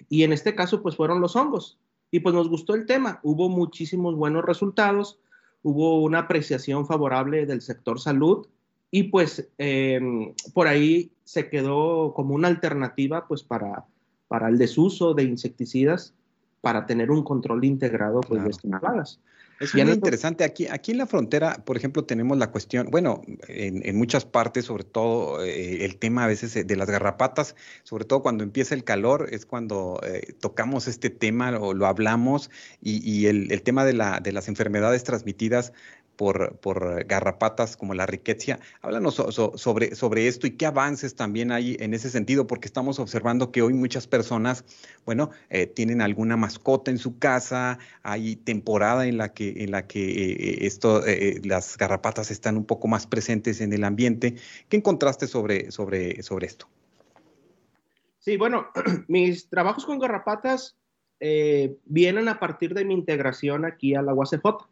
Y 0.10 0.24
en 0.24 0.34
este 0.34 0.56
caso, 0.56 0.82
pues 0.82 0.96
fueron 0.96 1.22
los 1.22 1.36
hongos. 1.36 1.80
Y 2.12 2.20
pues 2.22 2.34
nos 2.34 2.50
gustó 2.50 2.76
el 2.76 2.86
tema. 2.86 3.20
Hubo 3.24 3.50
muchísimos 3.50 4.16
buenos 4.16 4.46
resultados, 4.46 5.20
hubo 5.64 6.02
una 6.02 6.20
apreciación 6.20 6.86
favorable 6.86 7.46
del 7.46 7.62
sector 7.62 8.00
salud 8.00 8.48
y 8.90 9.04
pues 9.04 9.50
em, 9.58 10.34
por 10.54 10.68
ahí 10.68 11.12
se 11.24 11.50
quedó 11.50 12.14
como 12.14 12.36
una 12.36 12.48
alternativa 12.48 13.28
pues 13.28 13.44
para, 13.44 13.86
para 14.28 14.48
el 14.48 14.58
desuso 14.58 15.14
de 15.14 15.24
insecticidas 15.24 16.14
para 16.62 16.86
tener 16.86 17.12
un 17.12 17.24
control 17.24 17.66
integrado 17.66 18.22
pues, 18.22 18.44
de 18.44 18.50
estas 18.50 18.80
plagas. 18.80 19.20
Es 19.60 19.74
muy 19.74 19.92
interesante. 19.92 20.44
Aquí, 20.44 20.68
aquí 20.68 20.92
en 20.92 21.00
la 21.00 21.08
frontera, 21.08 21.64
por 21.66 21.78
ejemplo, 21.78 22.04
tenemos 22.04 22.38
la 22.38 22.52
cuestión, 22.52 22.88
bueno, 22.92 23.22
en, 23.48 23.98
muchas 23.98 24.26
partes, 24.26 24.66
sobre 24.66 24.84
todo 24.84 25.44
eh, 25.44 25.84
el 25.84 25.98
tema 25.98 26.26
a 26.26 26.28
veces 26.28 26.68
de 26.68 26.76
las 26.76 26.90
garrapatas, 26.90 27.56
sobre 27.84 28.06
todo 28.06 28.22
cuando 28.22 28.44
empieza 28.44 28.76
el 28.76 28.84
calor, 28.84 29.30
es 29.32 29.46
cuando 29.46 30.00
eh, 30.04 30.34
tocamos 30.40 30.88
este 30.88 31.10
tema 31.10 31.58
o 31.60 31.74
lo 31.74 31.88
hablamos 31.88 32.52
y, 32.82 33.26
el, 33.26 33.52
el, 33.52 33.62
tema 33.64 33.84
de, 33.84 33.94
la, 33.94 34.20
de 34.20 34.32
las 34.32 34.48
enfermedades 34.48 35.04
transmitidas 35.04 35.74
por, 36.18 36.58
por 36.58 37.06
garrapatas 37.06 37.78
como 37.78 37.94
la 37.94 38.06
riqueza. 38.06 38.28
Háblanos 38.82 39.16
sobre, 39.56 39.96
sobre 39.96 40.28
esto 40.28 40.48
y 40.48 40.52
qué 40.52 40.66
avances 40.66 41.16
también 41.16 41.52
hay 41.52 41.78
en 41.80 41.94
ese 41.94 42.10
sentido, 42.10 42.48
porque 42.48 42.68
estamos 42.68 43.00
observando 43.00 43.52
que 43.52 43.62
hoy 43.62 43.74
muchas 43.74 44.08
personas, 44.08 44.66
bueno, 45.06 45.30
eh, 45.50 45.68
tienen 45.68 46.02
alguna 46.02 46.36
mascota 46.36 46.92
en 46.92 46.98
su 46.98 47.20
casa, 47.20 47.80
hay 48.04 48.36
temporada 48.36 49.08
en 49.08 49.18
la 49.18 49.34
que, 49.34 49.64
en 49.64 49.72
la 49.72 49.88
que 49.88 50.04
eh, 50.04 50.32
eh, 50.32 50.58
esto, 50.62 51.04
las 51.44 51.78
garrapatas 51.78 52.32
están 52.32 52.58
un 52.58 52.66
poco 52.66 52.88
más 52.88 53.08
presentes 53.08 53.62
en 53.62 53.72
el 53.72 53.84
ambiente. 53.84 54.36
¿Qué 54.68 54.78
encontraste 54.78 55.28
sobre, 55.28 55.72
sobre, 55.72 56.22
sobre 56.24 56.48
esto? 56.48 56.68
Sí, 58.20 58.36
bueno, 58.36 58.68
mis 59.08 59.48
trabajos 59.48 59.86
con 59.86 60.00
garrapatas 60.00 60.76
vienen 61.86 62.28
a 62.28 62.40
partir 62.40 62.76
de 62.76 62.86
mi 62.86 62.94
integración 62.94 63.66
aquí 63.66 63.96
a 63.96 64.02
la 64.02 64.14
UACJ. 64.14 64.68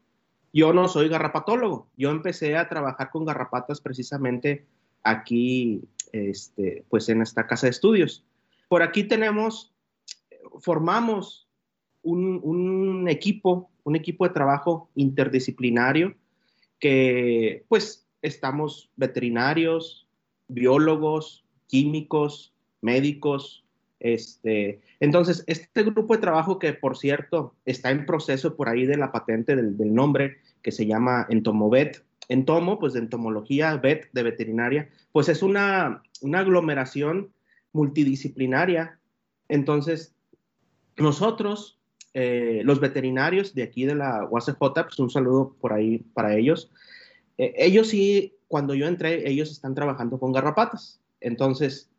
Yo 0.55 0.71
no 0.71 0.87
soy 0.87 1.09
garrapatólogo, 1.09 1.89
yo 1.97 2.11
empecé 2.11 2.55
a 2.55 2.69
trabajar 2.69 3.09
con 3.11 3.25
garrapatas 3.25 3.81
precisamente 3.81 4.65
aquí, 5.03 5.83
este, 6.13 6.85
pues 6.87 7.09
en 7.09 7.21
esta 7.21 7.45
casa 7.45 7.67
de 7.67 7.71
estudios. 7.71 8.23
Por 8.69 8.81
aquí 8.81 9.03
tenemos, 9.03 9.73
formamos 10.61 11.49
un, 12.03 13.05
equipo, 13.09 13.69
un 13.83 13.97
equipo 13.97 14.25
de 14.25 14.33
trabajo 14.33 14.89
interdisciplinario 14.95 16.15
que 16.79 17.65
pues 17.67 18.07
estamos 18.21 18.89
veterinarios, 18.95 20.07
biólogos, 20.47 21.43
químicos, 21.67 22.53
médicos, 22.79 23.64
este, 24.05 24.81
entonces, 24.99 25.43
este 25.47 25.81
grupo 25.81 26.13
de 26.13 26.21
trabajo 26.21 26.59
que, 26.59 26.73
por 26.73 26.95
cierto, 26.95 27.55
está 27.65 27.89
en 27.89 28.05
proceso 28.05 28.55
por 28.55 28.69
ahí 28.69 28.85
de 28.85 28.97
la 28.97 29.11
patente 29.11 29.55
del, 29.55 29.95
nombre, 29.95 30.37
que 30.61 30.71
se 30.71 30.85
llama 30.85 31.25
Entomovet. 31.27 32.05
Entomo, 32.29 32.77
pues 32.77 32.93
de 32.93 32.99
entomología, 32.99 33.75
vet 33.77 34.07
de 34.13 34.21
veterinaria, 34.21 34.89
pues 35.11 35.27
es 35.27 35.41
una, 35.41 36.03
una 36.21 36.39
aglomeración 36.41 37.33
multidisciplinaria. 37.71 38.99
Entonces, 39.49 40.13
nosotros, 40.97 41.79
eh, 42.13 42.61
los 42.63 42.79
veterinarios 42.79 43.55
de 43.55 43.63
aquí 43.63 43.85
de 43.85 43.95
la 43.95 44.27
UACJ, 44.29 44.55
pues 44.59 44.99
un 44.99 45.09
saludo 45.09 45.55
por 45.59 45.73
ahí 45.73 46.05
para 46.13 46.35
ellos. 46.35 46.71
Eh, 47.39 47.55
ellos 47.57 47.87
sí, 47.87 48.35
cuando 48.47 48.75
yo 48.75 48.85
entré, 48.85 49.27
ellos 49.27 49.49
están 49.49 49.73
trabajando 49.73 50.19
con 50.19 50.31
garrapatas. 50.31 51.01
Entonces, 51.21 51.89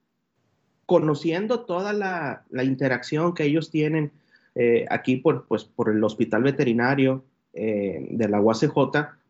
conociendo 0.87 1.61
toda 1.61 1.93
la, 1.93 2.45
interacción 2.65 3.35
que 3.35 3.45
ellos 3.45 3.71
tienen 3.71 4.13
eh, 4.55 4.87
aquí 4.89 5.17
por, 5.17 5.47
pues, 5.47 5.65
por 5.65 5.91
el 5.91 6.03
hospital 6.03 6.43
veterinario, 6.43 7.25
eh, 7.59 8.07
de 8.11 8.29
la 8.29 8.39
UACJ, 8.39 8.75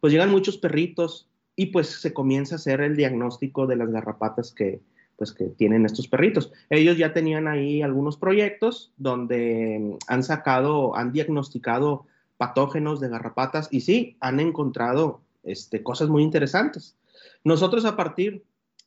pues 0.01 0.13
llegan 0.13 0.33
muchos 0.33 0.59
perritos 0.59 1.29
y 1.55 1.67
pues 1.67 1.87
se 1.87 2.13
comienza 2.13 2.57
a 2.57 2.59
hacer 2.59 2.81
el 2.81 2.97
diagnóstico 2.97 3.69
de 3.69 3.77
las 3.77 3.89
garrapatas 3.93 4.53
que, 4.53 4.81
pues, 5.15 5.33
que 5.33 5.45
tienen 5.45 5.87
estos 5.87 6.09
perritos. 6.09 6.51
Ellos 6.69 6.99
ya 6.99 7.13
tenían 7.13 7.47
ahí 7.47 7.83
algunos 7.83 8.17
proyectos 8.17 8.93
donde 8.97 9.97
han 10.09 10.25
sacado, 10.25 10.97
han 10.97 11.13
diagnosticado 11.13 12.07
patógenos 12.37 12.99
de 12.99 13.11
garrapatas 13.11 13.69
y 13.71 13.83
sí, 13.83 14.17
han 14.19 14.41
encontrado 14.41 15.21
este, 15.45 15.85
cosas 15.85 16.09
muy 16.09 16.25
interesantes. 16.25 16.97
Nosotros 17.45 17.85
a 17.85 17.95
partir, 17.95 18.43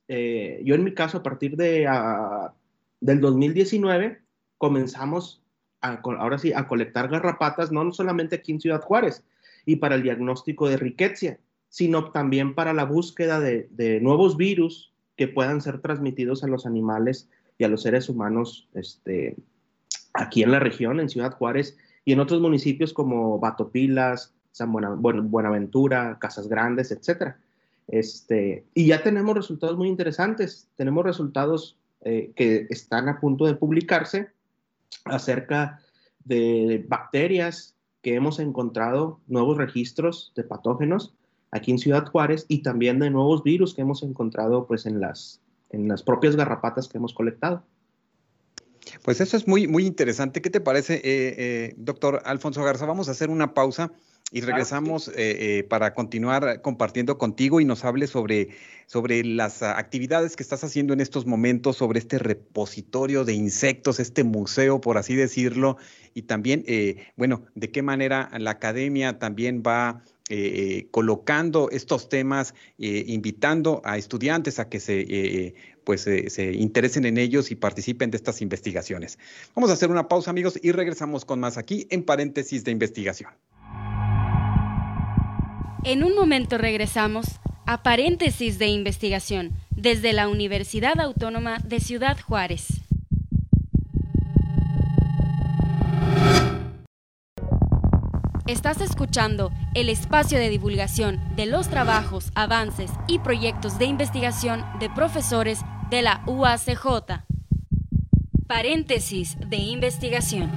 eh, 0.10 0.62
yo 0.66 0.76
en 0.76 0.84
mi 0.84 0.94
caso, 0.94 1.20
a 1.20 1.24
partir 1.24 1.56
de, 1.56 1.88
ah, 1.88 2.54
del 3.02 3.22
2019, 3.22 4.22
comenzamos 4.58 5.42
ahora 5.82 6.38
sí, 6.38 6.54
a 6.54 6.68
colectar 6.68 7.10
garrapatas, 7.10 7.72
no 7.72 7.92
solamente 7.92 8.36
aquí 8.36 8.52
en 8.52 8.62
Ciudad 8.62 8.82
Juárez, 8.82 9.24
y 9.66 9.78
para 9.78 9.96
el 9.96 10.04
diagnóstico 10.04 10.68
de 10.68 10.78
riqueza, 10.78 11.38
sino 11.70 12.12
también 12.12 12.56
para 12.56 12.74
la 12.74 12.86
búsqueda 12.86 13.40
de, 13.40 14.00
nuevos 14.02 14.38
virus 14.38 14.94
que 15.16 15.28
puedan 15.28 15.62
ser 15.62 15.80
transmitidos 15.82 16.44
a 16.44 16.48
los 16.48 16.66
animales 16.66 17.30
y 17.58 17.64
a 17.64 17.68
los 17.68 17.84
seres 17.84 18.10
humanos 18.10 18.70
este, 18.74 19.36
aquí 20.14 20.44
en 20.44 20.52
la 20.52 20.60
región, 20.60 21.00
en 21.00 21.10
Ciudad 21.10 21.34
Juárez, 21.34 21.78
y 22.06 22.14
en 22.14 22.20
otros 22.20 22.42
municipios 22.42 22.94
como 22.94 23.40
Batopilas, 23.40 24.34
San 24.52 24.72
Buenaventura, 24.72 26.18
Casas 26.20 26.48
Grandes, 26.48 26.92
etc. 26.92 27.36
Este, 27.88 28.66
y 28.74 28.88
ya 28.88 29.04
tenemos 29.04 29.36
resultados 29.36 29.78
muy 29.78 29.90
interesantes. 29.90 30.68
Tenemos 30.76 31.06
resultados 31.06 31.78
eh, 32.02 32.32
que 32.36 32.68
están 32.70 33.10
a 33.10 33.20
punto 33.20 33.46
de 33.46 33.56
publicarse 33.56 34.30
acerca 35.06 35.82
de 36.24 36.86
bacterias 36.88 37.76
que 38.02 38.16
hemos 38.16 38.40
encontrado, 38.40 39.20
nuevos 39.28 39.58
registros 39.58 40.32
de 40.36 40.44
patógenos 40.44 41.14
aquí 41.52 41.72
en 41.72 41.80
Ciudad 41.80 42.06
Juárez 42.06 42.46
y 42.48 42.62
también 42.62 43.00
de 43.00 43.10
nuevos 43.10 43.44
virus 43.44 43.74
que 43.74 43.82
hemos 43.82 44.04
encontrado 44.04 44.68
pues 44.68 44.86
en 44.86 45.00
las, 45.00 45.42
en 45.70 45.88
las 45.88 46.04
propias 46.04 46.36
garrapatas 46.36 46.88
que 46.88 46.98
hemos 46.98 47.14
colectado. 47.14 47.64
Pues 49.04 49.22
eso 49.22 49.38
es 49.38 49.48
muy, 49.48 49.68
muy 49.68 49.86
interesante. 49.86 50.42
¿Qué 50.42 50.50
te 50.50 50.62
parece, 50.62 50.96
eh, 50.96 51.02
eh, 51.04 51.74
doctor 51.78 52.22
Alfonso 52.26 52.64
Garza? 52.64 52.86
Vamos 52.86 53.08
a 53.08 53.12
hacer 53.12 53.30
una 53.30 53.54
pausa 53.54 53.92
y 54.32 54.42
regresamos 54.42 55.08
eh, 55.10 55.14
eh, 55.18 55.64
para 55.64 55.94
continuar 55.94 56.62
compartiendo 56.62 57.18
contigo 57.18 57.60
y 57.60 57.66
nos 57.66 57.84
hable 57.84 58.06
sobre, 58.08 58.50
sobre 58.86 59.24
las 59.24 59.64
actividades 59.64 60.36
que 60.36 60.44
estás 60.44 60.64
haciendo 60.64 60.94
en 60.94 61.00
estos 61.00 61.26
momentos, 61.26 61.78
sobre 61.78 62.00
este 62.00 62.20
repositorio 62.20 63.26
de 63.26 63.34
insectos, 63.34 64.00
este 64.00 64.24
museo, 64.24 64.82
por 64.82 64.98
así 64.98 65.16
decirlo, 65.16 65.78
y 66.14 66.24
también, 66.24 66.64
eh, 66.68 67.08
bueno, 67.16 67.44
de 67.56 67.72
qué 67.72 67.82
manera 67.82 68.30
la 68.38 68.52
academia 68.52 69.18
también 69.18 69.64
va 69.66 70.04
colocando 70.92 71.70
estos 71.72 72.10
temas, 72.10 72.54
invitando 72.78 73.82
a 73.84 73.98
estudiantes 73.98 74.60
a 74.60 74.70
que 74.70 74.80
se, 74.80 75.56
pues, 75.84 76.02
se 76.02 76.54
interesen 76.54 77.06
en 77.06 77.18
ellos 77.18 77.52
y 77.52 77.56
participen 77.56 78.12
de 78.12 78.18
estas 78.18 78.42
investigaciones. 78.42 79.18
Vamos 79.56 79.70
a 79.70 79.74
hacer 79.74 79.90
una 79.90 80.08
pausa, 80.08 80.30
amigos, 80.32 80.60
y 80.62 80.72
regresamos 80.72 81.26
con 81.26 81.40
más 81.40 81.58
aquí 81.58 81.88
en 81.90 82.04
paréntesis 82.04 82.64
de 82.64 82.72
investigación. 82.72 83.32
En 85.84 86.04
un 86.04 86.14
momento 86.14 86.58
regresamos 86.58 87.26
a 87.66 87.84
paréntesis 87.84 88.60
de 88.60 88.68
investigación 88.68 89.52
desde 89.76 90.12
la 90.12 90.28
Universidad 90.28 91.00
Autónoma 91.00 91.60
de 91.60 91.80
Ciudad 91.80 92.18
Juárez. 92.20 92.68
Estás 98.50 98.82
escuchando 98.82 99.52
el 99.76 99.90
espacio 99.90 100.40
de 100.40 100.50
divulgación 100.50 101.22
de 101.36 101.46
los 101.46 101.68
trabajos, 101.68 102.32
avances 102.34 102.90
y 103.06 103.20
proyectos 103.20 103.78
de 103.78 103.86
investigación 103.86 104.66
de 104.80 104.90
profesores 104.90 105.60
de 105.92 106.02
la 106.02 106.24
UACJ. 106.26 107.22
Paréntesis 108.48 109.38
de 109.40 109.58
investigación. 109.58 110.50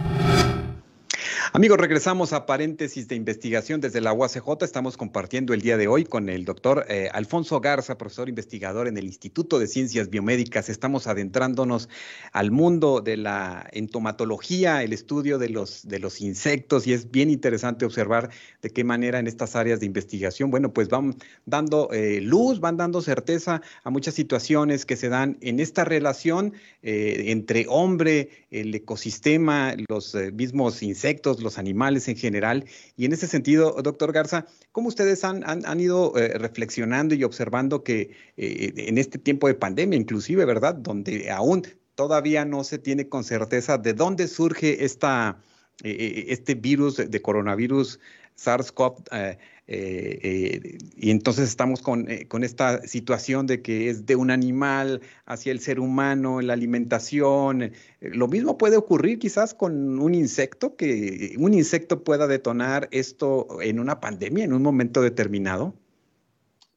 Amigos, 1.51 1.79
regresamos 1.79 2.33
a 2.33 2.47
paréntesis 2.47 3.09
de 3.09 3.17
investigación 3.17 3.81
desde 3.81 4.01
la 4.01 4.13
UACJ. 4.13 4.63
Estamos 4.63 4.97
compartiendo 4.97 5.53
el 5.53 5.61
día 5.61 5.77
de 5.77 5.89
hoy 5.89 6.05
con 6.05 6.29
el 6.29 6.45
doctor 6.45 6.87
eh, 6.89 7.11
Alfonso 7.13 7.61
Garza, 7.61 7.99
profesor 7.99 8.29
investigador 8.29 8.87
en 8.87 8.97
el 8.97 9.05
Instituto 9.05 9.59
de 9.59 9.67
Ciencias 9.67 10.09
Biomédicas. 10.09 10.69
Estamos 10.69 11.09
adentrándonos 11.09 11.89
al 12.33 12.53
mundo 12.53 13.01
de 13.01 13.17
la 13.17 13.69
entomatología, 13.73 14.83
el 14.83 14.93
estudio 14.93 15.39
de 15.39 15.49
los, 15.49 15.87
de 15.87 15.99
los 15.99 16.21
insectos, 16.21 16.87
y 16.87 16.93
es 16.93 17.11
bien 17.11 17.29
interesante 17.29 17.85
observar 17.85 18.31
de 18.63 18.71
qué 18.71 18.85
manera 18.85 19.19
en 19.19 19.27
estas 19.27 19.57
áreas 19.57 19.81
de 19.81 19.87
investigación, 19.87 20.51
bueno, 20.51 20.73
pues 20.73 20.89
van 20.89 21.17
dando 21.45 21.91
eh, 21.93 22.21
luz, 22.21 22.61
van 22.61 22.77
dando 22.77 23.03
certeza 23.03 23.63
a 23.83 23.91
muchas 23.91 24.15
situaciones 24.15 24.87
que 24.87 24.97
se 24.97 25.09
dan 25.09 25.39
en 25.41 25.59
esta 25.61 25.85
relación 25.85 26.55
eh, 26.83 27.25
entre 27.27 27.67
hombre, 27.69 28.47
el 28.51 28.75
ecosistema, 28.75 29.75
los 29.89 30.15
mismos 30.33 30.83
insectos 30.83 31.32
los 31.41 31.59
animales 31.59 32.09
en 32.09 32.17
general. 32.17 32.65
Y 32.97 33.05
en 33.05 33.13
ese 33.13 33.27
sentido, 33.27 33.81
doctor 33.83 34.13
Garza, 34.13 34.47
¿cómo 34.73 34.89
ustedes 34.89 35.25
han, 35.25 35.43
han, 35.45 35.81
ido 35.81 36.17
eh, 36.17 36.37
reflexionando 36.39 37.15
y 37.15 37.25
observando 37.25 37.83
que 37.83 38.11
eh, 38.37 38.73
en 38.77 38.99
este 38.99 39.19
tiempo 39.19 39.49
de 39.49 39.55
pandemia, 39.55 39.99
inclusive, 39.99 40.45
¿verdad? 40.45 40.75
Donde 40.75 41.31
aún 41.31 41.63
todavía 41.95 42.45
no 42.45 42.65
se 42.65 42.79
tiene 42.79 43.09
con 43.09 43.25
certeza 43.25 43.79
de 43.79 43.93
dónde 43.95 44.29
surge 44.29 44.85
esta, 44.85 45.39
eh, 45.83 46.27
este 46.29 46.55
virus 46.55 46.97
de 46.97 47.23
coronavirus 47.23 48.01
SARS-CoV 48.37 49.37
eh, 49.69 50.19
eh, 50.23 50.79
y 50.97 51.11
entonces 51.11 51.49
estamos 51.49 51.83
eh, 52.09 52.27
con, 52.27 52.43
esta 52.43 52.83
situación 52.83 53.47
de 53.47 53.63
que 53.63 53.89
es 53.89 54.07
de 54.07 54.17
un 54.17 54.31
animal 54.31 55.01
hacia 55.25 55.53
el 55.53 55.61
ser 55.61 55.79
humano, 55.79 56.41
la 56.41 56.53
alimentación. 56.53 57.73
Lo 58.01 58.29
mismo 58.29 58.59
puede 58.59 58.77
ocurrir 58.77 59.19
quizás 59.19 59.55
con 59.55 60.01
un 60.01 60.15
insecto, 60.15 60.77
que 60.77 61.37
un 61.39 61.55
insecto 61.55 62.03
pueda 62.03 62.27
detonar 62.27 62.89
esto 62.91 63.63
en 63.63 63.79
una 63.79 64.01
pandemia 64.01 64.45
en 64.45 64.53
un 64.53 64.63
momento 64.63 65.01
determinado. 65.01 65.75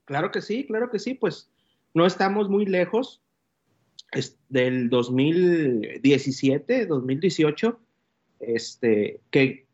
Claro 0.05 0.31
que 0.31 0.41
sí, 0.41 0.65
claro 0.65 0.91
que 0.91 0.99
sí, 0.99 1.15
pues 1.15 1.49
no 1.95 2.05
estamos 2.05 2.49
muy 2.49 2.65
lejos 2.65 3.23
del 4.49 4.89
2017, 4.89 6.85
2018, 6.85 7.79
este, 8.39 9.19
que 9.31 9.65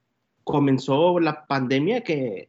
comenzó 0.43 1.19
la 1.19 1.45
pandemia 1.45 2.03
que 2.03 2.47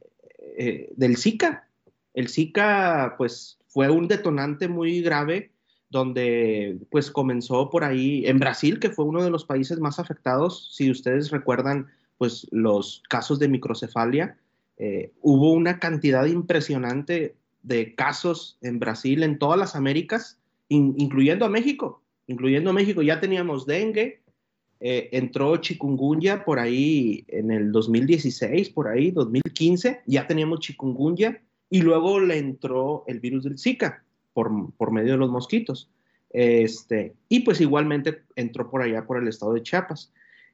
eh, 0.56 0.92
del 0.96 1.16
Zika. 1.16 1.68
El 2.14 2.28
Zika, 2.28 3.14
pues, 3.18 3.58
fue 3.68 3.90
un 3.90 4.08
detonante 4.08 4.68
muy 4.68 5.00
grave 5.00 5.50
donde, 5.90 6.78
pues, 6.90 7.10
comenzó 7.10 7.68
por 7.70 7.84
ahí 7.84 8.24
en 8.26 8.38
Brasil, 8.38 8.78
que 8.78 8.90
fue 8.90 9.04
uno 9.04 9.22
de 9.22 9.30
los 9.30 9.44
países 9.44 9.78
más 9.78 9.98
afectados. 9.98 10.74
Si 10.74 10.90
ustedes 10.90 11.30
recuerdan, 11.30 11.88
pues, 12.18 12.46
los 12.50 13.02
casos 13.08 13.38
de 13.38 13.48
microcefalia, 13.48 14.36
eh, 14.78 15.12
hubo 15.20 15.52
una 15.52 15.78
cantidad 15.78 16.24
impresionante 16.26 17.36
de 17.62 17.94
casos 17.94 18.58
en 18.62 18.78
Brasil, 18.78 19.22
en 19.22 19.38
todas 19.38 19.58
las 19.58 19.76
Américas, 19.76 20.38
incluyendo 20.68 21.44
a 21.44 21.50
México, 21.50 22.02
incluyendo 22.26 22.70
a 22.70 22.72
México. 22.72 23.02
Ya 23.02 23.20
teníamos 23.20 23.66
dengue, 23.66 24.21
eh, 24.84 25.10
entró 25.12 25.56
chikungunya 25.58 26.44
por 26.44 26.58
ahí 26.58 27.24
en 27.28 27.52
el 27.52 27.70
2016, 27.70 28.70
por 28.70 28.88
ahí, 28.88 29.12
2015, 29.12 30.00
ya 30.06 30.26
teníamos 30.26 30.58
chikungunya 30.58 31.40
y 31.70 31.82
luego 31.82 32.18
le 32.18 32.38
entró 32.38 33.04
el 33.06 33.20
virus 33.20 33.44
del 33.44 33.60
Zika 33.60 34.04
por, 34.32 34.50
por 34.74 34.90
medio 34.90 35.12
de 35.12 35.18
los 35.18 35.30
mosquitos. 35.30 35.88
Este, 36.30 37.14
y 37.28 37.40
pues 37.40 37.60
igualmente 37.60 38.22
entró 38.34 38.68
por 38.72 38.82
allá 38.82 39.06
por 39.06 39.18
el 39.18 39.28
estado 39.28 39.52
de 39.52 39.62
Chiapas. 39.62 40.12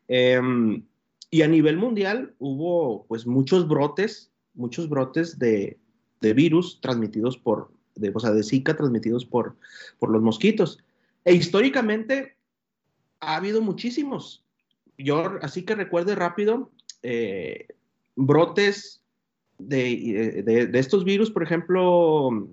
Em, 0.08 0.82
y 1.30 1.40
a 1.40 1.48
nivel 1.48 1.78
mundial 1.78 2.34
hubo 2.38 3.06
pues 3.06 3.26
muchos 3.26 3.66
brotes, 3.66 4.30
muchos 4.52 4.90
brotes 4.90 5.38
de, 5.38 5.78
de 6.20 6.34
virus 6.34 6.82
transmitidos 6.82 7.38
por, 7.38 7.70
de, 7.94 8.12
o 8.14 8.20
sea, 8.20 8.32
de 8.32 8.42
Zika 8.42 8.76
transmitidos 8.76 9.24
por, 9.24 9.56
por 9.98 10.10
los 10.10 10.20
mosquitos. 10.20 10.84
E 11.24 11.32
históricamente 11.32 12.36
ha 13.20 13.36
habido 13.36 13.62
muchísimos. 13.62 14.44
Yo, 14.96 15.38
así 15.42 15.64
que 15.64 15.74
recuerde 15.74 16.14
rápido, 16.14 16.70
eh, 17.02 17.68
brotes 18.16 19.02
de, 19.58 20.42
de, 20.44 20.78
estos 20.78 21.04
virus, 21.04 21.30
por 21.30 21.42
ejemplo, 21.42 22.48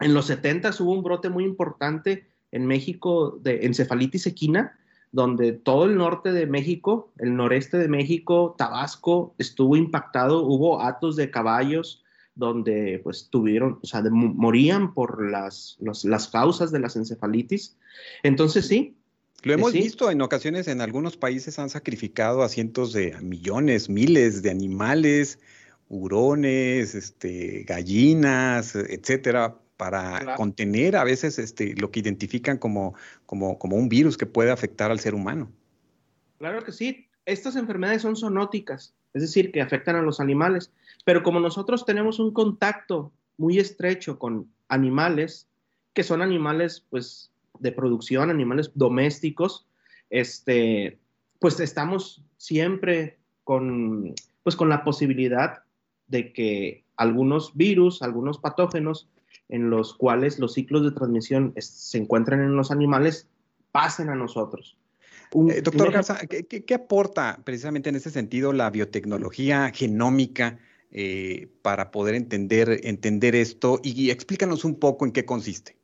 en 0.00 0.14
los 0.14 0.26
70 0.26 0.70
hubo 0.80 0.92
un 0.92 1.02
brote 1.02 1.28
muy 1.28 1.44
importante 1.44 2.28
en 2.52 2.66
México 2.66 3.38
de 3.42 3.66
encefalitis 3.66 4.26
equina, 4.26 4.78
donde 5.12 5.52
todo 5.52 5.84
el 5.84 5.96
norte 5.96 6.32
de 6.32 6.46
México, 6.46 7.12
el 7.18 7.34
noreste 7.34 7.78
de 7.78 7.88
México, 7.88 8.54
Tabasco, 8.58 9.34
estuvo 9.38 9.76
impactado, 9.76 10.44
hubo 10.44 10.82
atos 10.82 11.16
de 11.16 11.30
caballos 11.30 12.04
donde 12.34 13.00
pues 13.02 13.28
tuvieron, 13.30 13.80
o 13.82 13.86
sea, 13.86 14.02
morían 14.10 14.94
por 14.94 15.28
las, 15.28 15.76
las 15.80 16.28
causas 16.28 16.70
de 16.70 16.78
las 16.78 16.94
encefalitis. 16.94 17.76
Entonces 18.22 18.68
sí, 18.68 18.97
lo 19.42 19.52
hemos 19.52 19.72
visto 19.72 20.10
en 20.10 20.20
ocasiones, 20.20 20.68
en 20.68 20.80
algunos 20.80 21.16
países 21.16 21.58
han 21.58 21.70
sacrificado 21.70 22.42
a 22.42 22.48
cientos 22.48 22.92
de 22.92 23.16
millones, 23.20 23.88
miles 23.88 24.42
de 24.42 24.50
animales, 24.50 25.38
hurones, 25.88 26.94
este, 26.94 27.64
gallinas, 27.64 28.74
etcétera, 28.74 29.56
para 29.76 30.34
contener 30.36 30.96
a 30.96 31.04
veces 31.04 31.38
este, 31.38 31.74
lo 31.76 31.90
que 31.90 32.00
identifican 32.00 32.58
como, 32.58 32.94
como, 33.26 33.58
como 33.58 33.76
un 33.76 33.88
virus 33.88 34.18
que 34.18 34.26
puede 34.26 34.50
afectar 34.50 34.90
al 34.90 34.98
ser 34.98 35.14
humano. 35.14 35.50
Claro 36.38 36.64
que 36.64 36.72
sí. 36.72 37.06
Estas 37.24 37.56
enfermedades 37.56 38.02
son 38.02 38.16
zoonóticas, 38.16 38.94
es 39.14 39.22
decir, 39.22 39.52
que 39.52 39.60
afectan 39.60 39.96
a 39.96 40.02
los 40.02 40.18
animales. 40.18 40.72
Pero 41.04 41.22
como 41.22 41.40
nosotros 41.40 41.84
tenemos 41.84 42.18
un 42.18 42.32
contacto 42.32 43.12
muy 43.36 43.58
estrecho 43.58 44.18
con 44.18 44.50
animales, 44.68 45.46
que 45.92 46.02
son 46.02 46.22
animales, 46.22 46.84
pues, 46.90 47.30
de 47.58 47.72
producción, 47.72 48.30
animales 48.30 48.70
domésticos, 48.74 49.66
este, 50.10 50.98
pues 51.38 51.60
estamos 51.60 52.24
siempre 52.36 53.18
con, 53.44 54.14
pues 54.42 54.56
con 54.56 54.68
la 54.68 54.84
posibilidad 54.84 55.62
de 56.06 56.32
que 56.32 56.84
algunos 56.96 57.56
virus, 57.56 58.02
algunos 58.02 58.38
patógenos 58.38 59.08
en 59.48 59.70
los 59.70 59.94
cuales 59.94 60.38
los 60.38 60.54
ciclos 60.54 60.84
de 60.84 60.92
transmisión 60.92 61.54
se 61.58 61.98
encuentran 61.98 62.40
en 62.40 62.56
los 62.56 62.70
animales, 62.70 63.28
pasen 63.72 64.08
a 64.10 64.14
nosotros. 64.14 64.76
Eh, 65.50 65.60
doctor 65.62 65.92
Garza, 65.92 66.18
¿qué, 66.26 66.74
aporta 66.74 67.40
precisamente 67.44 67.90
en 67.90 67.96
ese 67.96 68.10
sentido 68.10 68.52
la 68.52 68.70
biotecnología 68.70 69.70
genómica 69.74 70.58
eh, 70.90 71.48
para 71.60 71.90
poder 71.90 72.14
entender, 72.14 72.80
entender 72.84 73.34
esto? 73.34 73.80
y 73.82 74.10
explícanos 74.10 74.64
un 74.64 74.78
poco 74.78 75.04
en 75.04 75.12
qué 75.12 75.24
consiste. 75.24 75.76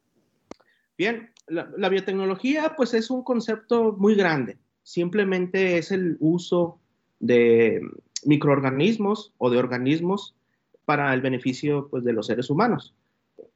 Bien, 0.96 1.30
la, 1.46 1.88
biotecnología 1.88 2.74
pues 2.76 2.94
es 2.94 3.10
un 3.10 3.22
concepto 3.22 3.92
muy 3.98 4.14
grande. 4.14 4.58
Simplemente 4.82 5.78
es 5.78 5.92
el 5.92 6.16
uso 6.20 6.78
de 7.20 7.80
microorganismos 8.24 9.32
o 9.38 9.50
de 9.50 9.58
organismos 9.58 10.34
para 10.84 11.12
el 11.14 11.20
beneficio 11.20 11.88
pues, 11.90 12.04
de 12.04 12.12
los 12.12 12.26
seres 12.26 12.50
humanos. 12.50 12.94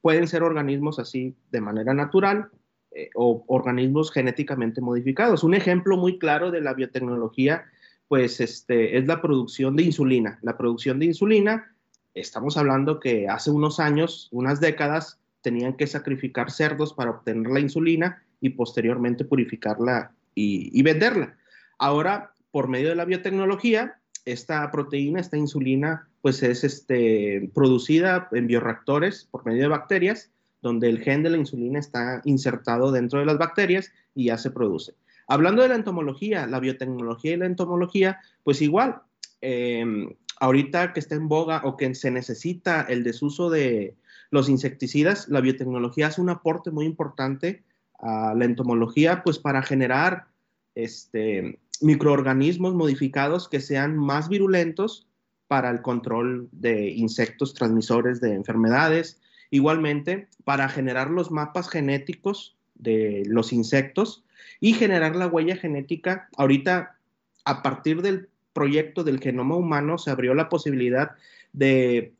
Pueden 0.00 0.28
ser 0.28 0.42
organismos 0.42 0.98
así 0.98 1.34
de 1.50 1.60
manera 1.60 1.94
natural 1.94 2.48
eh, 2.92 3.10
o 3.14 3.44
organismos 3.48 4.12
genéticamente 4.12 4.80
modificados. 4.80 5.44
Un 5.44 5.54
ejemplo 5.54 5.96
muy 5.96 6.18
claro 6.18 6.50
de 6.50 6.60
la 6.60 6.74
biotecnología 6.74 7.64
pues 8.08 8.40
este, 8.40 8.96
es 8.96 9.06
la 9.06 9.20
producción 9.20 9.76
de 9.76 9.82
insulina. 9.82 10.38
La 10.42 10.56
producción 10.56 10.98
de 10.98 11.06
insulina, 11.06 11.74
estamos 12.14 12.56
hablando 12.56 13.00
que 13.00 13.28
hace 13.28 13.50
unos 13.50 13.80
años, 13.80 14.28
unas 14.32 14.60
décadas, 14.60 15.20
tenían 15.42 15.76
que 15.76 15.86
sacrificar 15.86 16.50
cerdos 16.50 16.92
para 16.92 17.10
obtener 17.10 17.50
la 17.50 17.60
insulina 17.60 18.22
y 18.40 18.50
posteriormente 18.50 19.24
purificarla 19.24 20.12
y, 20.34 20.82
venderla. 20.82 21.36
Ahora, 21.78 22.32
por 22.52 22.68
medio 22.68 22.90
de 22.90 22.94
la 22.94 23.04
biotecnología, 23.04 23.98
esta 24.24 24.70
proteína, 24.70 25.20
esta 25.20 25.36
insulina, 25.36 26.08
pues 26.22 26.42
es 26.42 26.62
este, 26.62 27.50
producida 27.54 28.28
en 28.32 28.46
bioreactores 28.46 29.26
por 29.30 29.44
medio 29.44 29.62
de 29.62 29.68
bacterias, 29.68 30.30
donde 30.62 30.88
el 30.88 31.00
gen 31.00 31.22
de 31.22 31.30
la 31.30 31.38
insulina 31.38 31.78
está 31.78 32.20
insertado 32.24 32.92
dentro 32.92 33.18
de 33.18 33.26
las 33.26 33.38
bacterias 33.38 33.92
y 34.14 34.26
ya 34.26 34.38
se 34.38 34.50
produce. 34.50 34.94
Hablando 35.26 35.62
de 35.62 35.68
la 35.68 35.74
entomología, 35.74 36.46
la 36.46 36.60
biotecnología 36.60 37.32
y 37.32 37.36
la 37.36 37.46
entomología, 37.46 38.20
pues 38.44 38.62
igual, 38.62 39.02
em, 39.40 40.14
ahorita 40.40 40.92
que 40.92 41.00
está 41.00 41.16
en 41.16 41.28
boga 41.28 41.62
o 41.64 41.76
que 41.76 41.94
se 41.94 42.10
necesita 42.10 42.82
el 42.82 43.04
desuso 43.04 43.50
de, 43.50 43.96
los 44.30 44.48
insecticidas, 44.48 45.28
la 45.28 45.40
biotecnología 45.40 46.08
hace 46.08 46.20
un 46.20 46.30
aporte 46.30 46.70
muy 46.70 46.84
importante 46.84 47.62
a 47.98 48.34
la 48.34 48.44
entomología, 48.44 49.22
pues 49.22 49.38
para 49.38 49.62
generar 49.62 50.26
este, 50.74 51.58
microorganismos 51.80 52.74
modificados 52.74 53.48
que 53.48 53.60
sean 53.60 53.96
más 53.96 54.28
virulentos 54.28 55.06
para 55.48 55.70
el 55.70 55.82
control 55.82 56.48
de 56.52 56.90
insectos 56.90 57.54
transmisores 57.54 58.20
de 58.20 58.34
enfermedades. 58.34 59.20
Igualmente, 59.50 60.28
para 60.44 60.68
generar 60.68 61.10
los 61.10 61.30
mapas 61.30 61.70
genéticos 61.70 62.56
de 62.74 63.22
los 63.26 63.52
insectos 63.52 64.24
y 64.60 64.74
generar 64.74 65.16
la 65.16 65.26
huella 65.26 65.56
genética. 65.56 66.28
Ahorita, 66.36 66.98
a 67.44 67.62
partir 67.62 68.02
del 68.02 68.28
proyecto 68.52 69.04
del 69.04 69.20
genoma 69.20 69.56
humano 69.56 69.98
se 69.98 70.10
abrió 70.10 70.34
la 70.34 70.48
posibilidad 70.48 71.12
de 71.52 72.12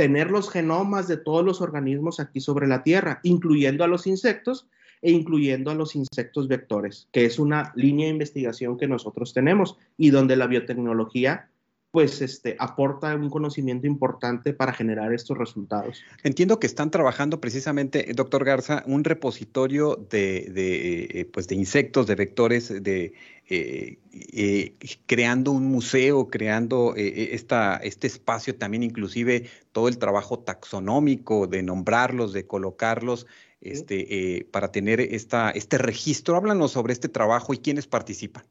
tener 0.00 0.30
los 0.30 0.48
genomas 0.48 1.08
de 1.08 1.18
todos 1.18 1.44
los 1.44 1.60
organismos 1.60 2.20
aquí 2.20 2.40
sobre 2.40 2.66
la 2.66 2.82
Tierra, 2.82 3.20
incluyendo 3.22 3.84
a 3.84 3.86
los 3.86 4.06
insectos 4.06 4.66
e 5.02 5.10
incluyendo 5.10 5.70
a 5.70 5.74
los 5.74 5.94
insectos 5.94 6.48
vectores, 6.48 7.06
que 7.12 7.26
es 7.26 7.38
una 7.38 7.70
línea 7.76 8.06
de 8.06 8.12
investigación 8.12 8.78
que 8.78 8.88
nosotros 8.88 9.34
tenemos 9.34 9.76
y 9.98 10.08
donde 10.08 10.36
la 10.36 10.46
biotecnología 10.46 11.50
pues 11.90 12.22
este, 12.22 12.54
aporta 12.58 13.14
un 13.16 13.30
conocimiento 13.30 13.86
importante 13.86 14.52
para 14.52 14.72
generar 14.72 15.12
estos 15.12 15.36
resultados. 15.36 16.02
Entiendo 16.22 16.60
que 16.60 16.68
están 16.68 16.90
trabajando 16.90 17.40
precisamente, 17.40 18.12
doctor 18.14 18.44
Garza, 18.44 18.84
un 18.86 19.02
repositorio 19.02 19.96
de, 19.96 20.50
de, 20.52 21.20
eh, 21.20 21.24
pues 21.24 21.48
de 21.48 21.56
insectos, 21.56 22.06
de 22.06 22.14
vectores, 22.14 22.82
de, 22.82 23.14
eh, 23.48 23.98
eh, 24.12 24.74
creando 25.06 25.50
un 25.50 25.66
museo, 25.66 26.28
creando 26.28 26.94
esta, 26.96 27.78
este 27.78 28.06
espacio 28.06 28.54
también, 28.54 28.84
inclusive 28.84 29.48
todo 29.72 29.88
el 29.88 29.98
trabajo 29.98 30.38
taxonómico 30.38 31.48
de 31.48 31.64
nombrarlos, 31.64 32.32
de 32.32 32.46
colocarlos, 32.46 33.26
este, 33.60 34.46
para 34.52 34.70
tener 34.70 35.00
esta, 35.00 35.50
este 35.50 35.76
registro. 35.76 36.36
Háblanos 36.36 36.70
sobre 36.70 36.92
este 36.92 37.08
trabajo 37.08 37.52
y 37.52 37.58
quiénes 37.58 37.88
participan. 37.88 38.44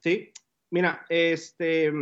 Sí, 0.00 0.30
mira, 0.70 1.04
este 1.08 1.92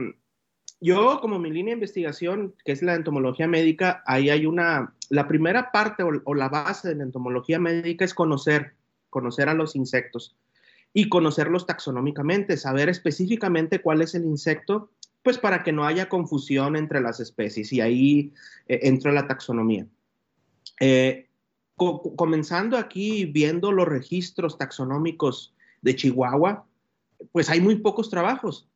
yo, 0.82 1.20
como 1.20 1.38
mi 1.38 1.50
línea 1.50 1.72
de 1.72 1.78
investigación, 1.78 2.54
que 2.64 2.72
es 2.72 2.82
la 2.82 2.94
entomología 2.94 3.46
médica, 3.46 4.02
ahí 4.04 4.30
hay 4.30 4.46
una, 4.46 4.94
la 5.10 5.28
primera 5.28 5.70
parte 5.70 6.02
o, 6.02 6.34
la 6.34 6.48
base 6.48 6.88
de 6.88 6.96
la 6.96 7.04
entomología 7.04 7.60
médica 7.60 8.04
es 8.04 8.12
conocer, 8.12 8.74
conocer 9.08 9.48
a 9.48 9.54
los 9.54 9.76
insectos 9.76 10.36
y 10.92 11.08
conocerlos 11.08 11.66
taxonómicamente, 11.66 12.56
saber 12.56 12.88
específicamente 12.88 13.80
cuál 13.80 14.02
es 14.02 14.16
el 14.16 14.24
insecto, 14.24 14.90
pues 15.22 15.38
para 15.38 15.62
que 15.62 15.70
no 15.70 15.86
haya 15.86 16.08
confusión 16.08 16.74
entre 16.74 17.00
las 17.00 17.20
especies 17.20 17.72
y 17.72 17.80
ahí 17.80 18.32
eh, 18.66 18.80
entra 18.82 19.12
la 19.12 19.28
taxonomía. 19.28 19.86
Eh, 20.80 21.28
comenzando 21.76 22.76
aquí 22.76 23.24
viendo 23.26 23.70
los 23.70 23.86
registros 23.86 24.58
taxonómicos 24.58 25.54
de 25.80 25.94
Chihuahua, 25.94 26.66
pues 27.30 27.48
hay 27.50 27.60
muy 27.60 27.76
pocos 27.76 28.10
trabajos 28.10 28.68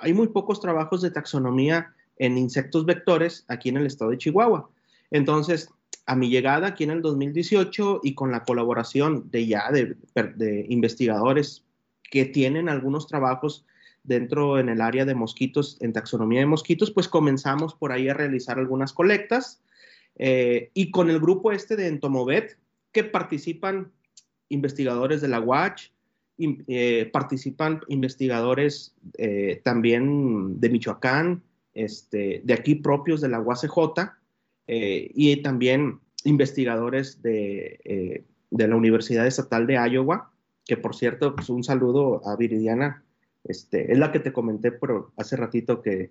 hay 0.00 0.12
muy 0.12 0.28
pocos 0.28 0.60
trabajos 0.60 1.02
de 1.02 1.10
taxonomía 1.10 1.94
en 2.16 2.36
insectos 2.38 2.84
vectores 2.84 3.44
aquí 3.48 3.68
en 3.68 3.76
el 3.76 3.86
estado 3.86 4.10
de 4.10 4.18
Chihuahua. 4.18 4.68
Entonces, 5.10 5.70
a 6.06 6.16
mi 6.16 6.30
llegada 6.30 6.68
aquí 6.68 6.84
en 6.84 6.90
el 6.90 7.02
2018 7.02 8.00
y 8.02 8.14
con 8.14 8.30
la 8.30 8.44
colaboración 8.44 9.30
de 9.30 9.46
ya 9.46 9.70
de, 9.70 10.66
investigadores 10.68 11.64
que 12.10 12.24
tienen 12.24 12.68
algunos 12.68 13.06
trabajos 13.06 13.66
dentro 14.04 14.58
en 14.58 14.70
el 14.70 14.80
área 14.80 15.04
de 15.04 15.14
mosquitos, 15.14 15.76
en 15.80 15.92
taxonomía 15.92 16.40
de 16.40 16.46
mosquitos, 16.46 16.90
pues 16.90 17.08
comenzamos 17.08 17.74
por 17.74 17.92
ahí 17.92 18.08
a 18.08 18.14
realizar 18.14 18.58
algunas 18.58 18.94
colectas 18.94 19.60
eh, 20.16 20.70
y 20.72 20.90
con 20.90 21.10
el 21.10 21.20
grupo 21.20 21.52
este 21.52 21.76
de 21.76 21.88
Entomovet 21.88 22.56
que 22.90 23.04
participan 23.04 23.92
investigadores 24.48 25.20
de 25.20 25.28
la 25.28 25.40
UACH, 25.40 25.90
eh, 26.38 27.10
participan 27.12 27.80
investigadores 27.88 28.94
eh, 29.16 29.60
también 29.64 30.60
de 30.60 30.70
Michoacán, 30.70 31.42
este, 31.74 32.42
de 32.44 32.54
aquí 32.54 32.76
propios 32.76 33.20
de 33.20 33.28
la 33.28 33.40
UACJ, 33.40 34.12
eh, 34.68 35.10
y 35.14 35.42
también 35.42 35.98
investigadores 36.24 37.22
de, 37.22 38.24
la 38.50 38.76
Universidad 38.76 39.26
Estatal 39.26 39.66
de 39.66 39.74
Iowa, 39.74 40.30
que 40.64 40.76
por 40.76 40.94
cierto, 40.94 41.34
pues 41.34 41.48
un 41.48 41.64
saludo 41.64 42.22
a 42.24 42.36
Viridiana, 42.36 43.02
este, 43.44 43.90
es 43.90 43.98
la 43.98 44.12
que 44.12 44.20
te 44.20 44.32
comenté 44.32 44.70
por 44.70 45.10
hace 45.16 45.36
ratito 45.36 45.82
que 45.82 46.10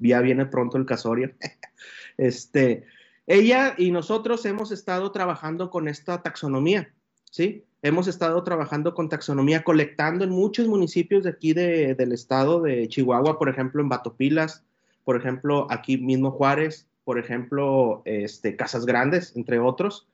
ya 0.00 0.20
viene 0.20 0.44
pronto 0.46 0.76
el 0.76 0.84
casorio. 0.84 1.32
este, 2.18 2.84
ella 3.26 3.74
y 3.78 3.90
nosotros 3.92 4.44
hemos 4.46 4.72
estado 4.72 5.12
trabajando 5.12 5.70
con 5.70 5.88
esta 5.88 6.22
taxonomía, 6.22 6.92
¿sí? 7.30 7.64
Hemos 7.82 8.08
estado 8.08 8.42
trabajando 8.42 8.94
con 8.94 9.08
taxonomía, 9.08 9.62
colectando 9.62 10.24
en 10.24 10.30
muchos 10.30 10.66
municipios 10.66 11.24
de 11.24 11.30
aquí 11.30 11.52
del 11.52 12.12
estado 12.12 12.60
de 12.60 12.88
Chihuahua, 12.88 13.38
por 13.38 13.48
ejemplo, 13.48 13.80
en 13.80 13.88
Batopilas, 13.88 14.64
por 15.04 15.16
ejemplo, 15.16 15.66
aquí 15.70 15.96
mismo 15.96 16.32
Juárez, 16.32 16.88
por 17.04 17.18
ejemplo, 17.18 18.02
este, 18.04 18.56
Casas 18.56 18.84
Grandes, 18.84 19.34
entre 19.36 19.58
otros. 19.58 20.08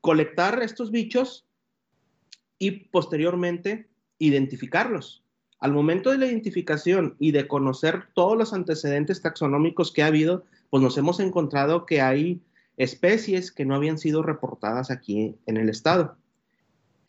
Colectar 0.00 0.62
estos 0.62 0.90
bichos 0.90 1.44
y 2.58 2.70
posteriormente 2.70 3.88
identificarlos. 4.18 5.22
Al 5.58 5.72
momento 5.72 6.10
de 6.10 6.18
la 6.18 6.26
identificación 6.26 7.16
y 7.18 7.32
de 7.32 7.46
conocer 7.46 8.06
todos 8.14 8.38
los 8.38 8.52
antecedentes 8.52 9.20
taxonómicos 9.20 9.92
que 9.92 10.02
ha 10.02 10.06
habido, 10.06 10.44
pues 10.70 10.82
nos 10.82 10.96
hemos 10.96 11.20
encontrado 11.20 11.84
que 11.84 12.00
hay 12.00 12.40
especies 12.76 13.52
que 13.52 13.64
no 13.64 13.74
habían 13.74 13.98
sido 13.98 14.22
reportadas 14.22 14.90
aquí 14.90 15.36
en 15.46 15.56
el 15.56 15.68
estado. 15.68 16.16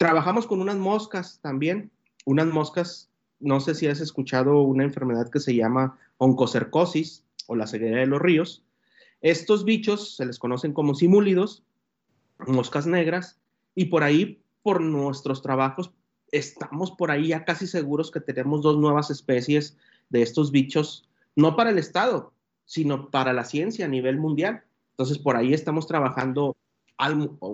Trabajamos 0.04 0.48
con 0.48 0.60
unas 0.60 0.76
moscas 0.76 1.40
también, 1.42 1.90
unas 2.26 2.48
moscas, 2.48 3.10
no 3.40 3.62
sé 3.62 3.74
si 3.74 3.88
has 3.88 4.02
escuchado 4.02 4.60
una 4.60 4.84
enfermedad 4.84 5.30
que 5.30 5.40
se 5.40 5.56
llama 5.56 5.98
oncocercosis 6.18 7.24
o 7.48 7.56
la 7.56 7.68
ceguera 7.68 8.02
de 8.02 8.08
los 8.08 8.22
ríos. 8.22 8.66
Estos 9.22 9.64
bichos 9.64 10.18
se 10.18 10.26
les 10.26 10.40
conocen 10.40 10.74
como 10.74 10.94
simúlidos, 10.94 11.64
moscas 12.46 12.86
negras, 12.86 13.40
y 13.76 13.86
por 13.86 14.04
ahí, 14.04 14.44
por 14.62 14.82
nuestros 14.82 15.42
trabajos, 15.42 15.94
estamos 16.34 16.92
por 16.92 17.10
ahí 17.10 17.30
ya 17.30 17.46
casi 17.46 17.66
seguros 17.66 18.12
que 18.12 18.20
tenemos 18.20 18.62
dos 18.62 18.78
nuevas 18.78 19.10
especies 19.10 19.78
de 20.10 20.22
estos 20.22 20.52
bichos, 20.52 21.08
no 21.38 21.56
para 21.56 21.70
el 21.70 21.78
Estado, 21.78 22.34
sino 22.66 23.10
para 23.10 23.32
la 23.32 23.46
ciencia 23.46 23.86
a 23.86 23.88
nivel 23.88 24.18
mundial. 24.18 24.66
Entonces, 24.90 25.18
por 25.18 25.38
ahí 25.38 25.54
estamos 25.54 25.88
trabajando 25.88 26.58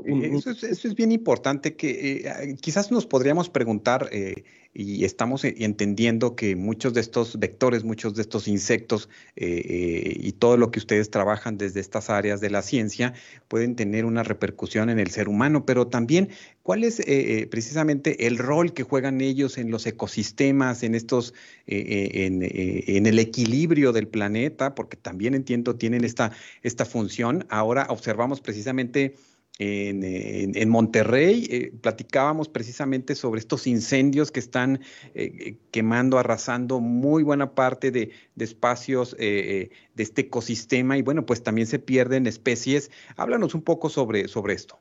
eh, 0.06 0.32
eso, 0.34 0.52
es, 0.52 0.96
bien 0.96 1.12
importante 1.12 1.76
que 1.76 2.24
eh, 2.26 2.56
quizás 2.62 2.92
nos 2.92 3.06
podríamos 3.06 3.50
preguntar, 3.50 4.10
eh, 4.12 4.44
y 4.74 5.04
estamos 5.04 5.44
entendiendo 5.44 6.36
que 6.36 6.56
muchos 6.56 6.94
de 6.94 7.02
estos 7.02 7.40
vectores, 7.40 7.84
muchos 7.84 8.16
de 8.16 8.22
estos 8.22 8.48
insectos 8.48 9.10
y 9.36 10.32
todo 10.34 10.58
lo 10.58 10.70
que 10.72 10.80
ustedes 10.80 11.10
trabajan 11.10 11.58
desde 11.58 11.80
estas 11.80 12.10
áreas 12.10 12.40
de 12.40 12.50
la 12.50 12.62
ciencia 12.62 13.14
pueden 13.48 13.76
tener 13.76 14.06
una 14.06 14.24
repercusión 14.24 14.90
en 14.90 15.00
el 15.00 15.10
ser 15.10 15.28
humano, 15.28 15.66
pero 15.66 15.88
también 15.88 16.30
cuál 16.62 16.84
es 16.84 17.02
precisamente 17.50 18.28
el 18.28 18.38
rol 18.38 18.74
que 18.74 18.84
juegan 18.84 19.22
ellos 19.22 19.58
en 19.58 19.72
los 19.72 19.88
ecosistemas, 19.88 20.84
en 20.84 20.94
estos, 20.94 21.34
en, 21.66 22.44
en, 22.44 23.06
el 23.06 23.20
equilibrio 23.20 23.92
del 23.92 24.08
planeta, 24.08 24.76
porque 24.76 24.98
también 24.98 25.34
entiendo 25.34 25.76
tienen 25.76 26.04
esta, 26.04 26.32
esta 26.62 26.86
función. 26.86 27.46
Ahora 27.50 27.88
observamos 27.90 28.42
precisamente 28.42 29.16
en, 29.60 30.70
Monterrey. 30.70 31.48
Eh, 31.50 31.74
platicábamos 31.82 32.48
precisamente 32.48 33.14
sobre 33.16 33.40
estos 33.40 33.68
incendios 33.68 34.32
que 34.32 34.40
están 34.40 34.78
eh, 34.78 34.80
eh, 35.14 35.58
quemando, 35.72 36.18
arrasando 36.18 36.80
muy 36.80 37.24
buena 37.24 37.54
parte 37.54 37.92
de, 37.92 38.12
espacios 38.38 39.16
de 39.18 39.70
este 39.98 40.22
ecosistema 40.22 40.98
y 40.98 41.02
bueno, 41.02 41.26
pues 41.26 41.44
también 41.44 41.68
se 41.68 41.78
pierden 41.78 42.26
especies. 42.26 42.90
Háblanos 43.18 43.54
un 43.54 43.62
poco 43.62 43.90
sobre, 43.90 44.30
sobre 44.30 44.54
esto. 44.54 44.80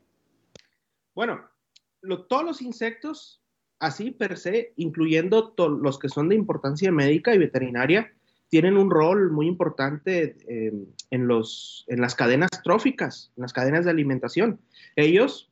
Bueno, 1.13 1.41
todos 2.29 2.45
los 2.45 2.61
insectos, 2.61 3.41
así 3.79 4.11
per 4.11 4.37
se, 4.37 4.73
incluyendo 4.77 5.53
los 5.57 5.99
que 5.99 6.07
son 6.07 6.29
de 6.29 6.35
importancia 6.35 6.89
médica 6.91 7.35
y 7.35 7.37
veterinaria, 7.37 8.13
tienen 8.49 8.77
un 8.77 8.89
rol 8.89 9.31
muy 9.31 9.47
importante 9.47 10.35
eh, 10.47 10.73
en, 11.11 11.27
los, 11.27 11.85
en 11.87 12.01
las 12.01 12.15
cadenas 12.15 12.49
tróficas, 12.63 13.31
en 13.37 13.43
las 13.43 13.53
cadenas 13.53 13.85
de 13.85 13.91
alimentación. 13.91 14.59
Ellos, 14.95 15.49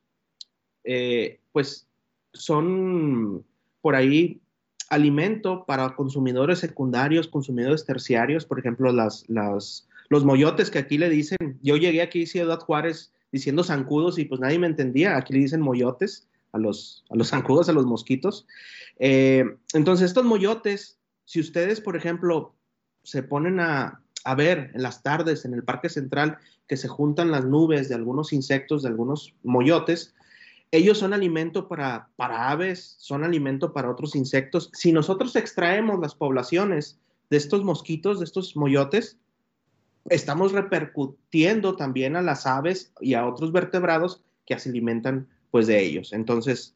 eh, 0.84 1.40
pues, 1.52 1.88
son 2.34 3.46
por 3.82 3.96
ahí 3.96 4.42
alimento 4.90 5.66
para 5.66 5.96
consumidores 5.96 6.60
secundarios, 6.60 7.28
consumidores 7.28 7.86
terciarios, 7.86 8.46
por 8.46 8.60
ejemplo, 8.60 8.92
las, 8.92 9.26
las, 9.30 9.88
los 10.10 10.26
moyotes 10.26 10.72
que 10.72 10.80
aquí 10.80 10.98
le 10.98 11.10
dicen, 11.10 11.38
yo 11.62 11.78
llegué 11.78 12.02
aquí 12.02 12.26
a 12.40 12.56
Juárez 12.58 13.14
diciendo 13.32 13.64
zancudos 13.64 14.18
y 14.18 14.26
pues 14.26 14.40
nadie 14.40 14.60
me 14.60 14.68
entendía, 14.68 15.18
aquí 15.18 15.34
le 15.34 15.40
dicen 15.40 15.62
moyotes 15.62 16.28
a 16.54 16.58
los, 16.58 17.04
a 17.10 17.16
los 17.16 17.30
zancudos, 17.30 17.70
a 17.70 17.74
los 17.74 17.86
mosquitos. 17.86 18.48
Eh, 18.98 19.44
entonces, 19.74 20.08
estos 20.08 20.26
moyotes, 20.26 20.98
si 21.26 21.40
ustedes, 21.40 21.82
por 21.82 21.98
ejemplo, 21.98 22.56
se 23.08 23.24
ponen 23.24 23.62
a, 23.62 24.02
ver 24.36 24.72
en 24.74 24.84
las 24.84 25.02
tardes 25.02 25.46
en 25.46 25.54
el 25.54 25.64
Parque 25.64 25.88
Central 25.88 26.40
que 26.68 26.76
se 26.76 26.90
juntan 26.90 27.32
las 27.32 27.46
nubes 27.46 27.88
de 27.88 27.96
algunos 27.96 28.34
insectos, 28.34 28.84
de 28.84 28.90
algunos 28.90 29.34
moyotes, 29.44 30.14
ellos 30.72 30.98
son 30.98 31.14
alimento 31.14 31.70
para, 31.70 32.10
para 32.18 32.50
aves, 32.50 32.98
son 33.00 33.24
alimento 33.24 33.72
para 33.72 33.90
otros 33.90 34.14
insectos. 34.18 34.70
Si 34.74 34.92
nosotros 34.92 35.38
extraemos 35.38 36.02
las 36.02 36.16
poblaciones 36.16 37.00
de 37.30 37.38
estos 37.38 37.64
mosquitos, 37.64 38.20
de 38.20 38.26
estos 38.26 38.58
moyotes, 38.58 39.18
estamos 40.10 40.52
repercutiendo 40.52 41.78
también 41.78 42.18
a 42.18 42.22
las 42.22 42.46
aves 42.46 42.92
y 43.00 43.14
a 43.14 43.26
otros 43.26 43.54
vertebrados 43.54 44.22
que 44.46 44.60
se 44.60 44.68
alimentan 44.68 45.30
pues 45.50 45.68
de 45.68 45.82
ellos. 45.82 46.12
Entonces, 46.12 46.76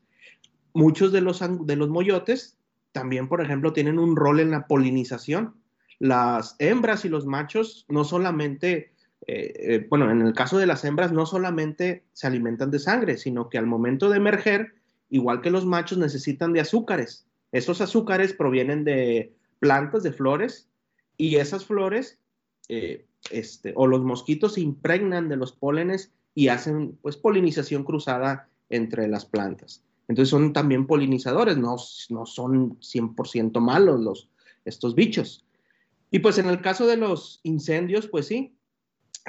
muchos 0.71 1.11
de 1.11 1.19
los, 1.19 1.41
de 1.41 1.75
los 1.75 1.89
moyotes 1.89 2.57
también, 2.93 3.27
por 3.27 3.41
ejemplo, 3.41 3.73
tienen 3.73 3.99
un 3.99 4.15
rol 4.15 4.39
en 4.39 4.51
la 4.51 4.67
polinización 4.67 5.60
las 6.01 6.55
hembras 6.57 7.05
y 7.05 7.09
los 7.09 7.27
machos 7.27 7.85
no 7.87 8.03
solamente, 8.03 8.91
eh, 9.27 9.53
eh, 9.55 9.87
bueno, 9.87 10.09
en 10.09 10.23
el 10.23 10.33
caso 10.33 10.57
de 10.57 10.65
las 10.65 10.83
hembras 10.83 11.11
no 11.11 11.27
solamente 11.27 12.05
se 12.13 12.25
alimentan 12.25 12.71
de 12.71 12.79
sangre, 12.79 13.17
sino 13.17 13.49
que 13.49 13.59
al 13.59 13.67
momento 13.67 14.09
de 14.09 14.17
emerger, 14.17 14.73
igual 15.11 15.41
que 15.41 15.51
los 15.51 15.63
machos, 15.63 15.99
necesitan 15.99 16.53
de 16.53 16.61
azúcares. 16.61 17.27
Esos 17.51 17.81
azúcares 17.81 18.33
provienen 18.33 18.83
de 18.83 19.35
plantas, 19.59 20.01
de 20.01 20.11
flores, 20.11 20.67
y 21.17 21.35
esas 21.35 21.65
flores 21.65 22.17
eh, 22.67 23.05
este, 23.29 23.73
o 23.75 23.85
los 23.85 24.01
mosquitos 24.01 24.55
se 24.55 24.61
impregnan 24.61 25.29
de 25.29 25.35
los 25.35 25.51
pólenes 25.51 26.11
y 26.33 26.47
hacen 26.47 26.97
pues 27.03 27.15
polinización 27.15 27.83
cruzada 27.83 28.49
entre 28.71 29.07
las 29.07 29.25
plantas. 29.25 29.83
Entonces 30.07 30.31
son 30.31 30.51
también 30.51 30.87
polinizadores, 30.87 31.57
no, 31.57 31.75
no 32.09 32.25
son 32.25 32.79
100% 32.79 33.59
malos 33.59 34.01
los, 34.01 34.29
estos 34.65 34.95
bichos. 34.95 35.45
Y 36.11 36.19
pues 36.19 36.37
en 36.37 36.47
el 36.47 36.61
caso 36.61 36.85
de 36.85 36.97
los 36.97 37.39
incendios, 37.43 38.07
pues 38.07 38.27
sí, 38.27 38.53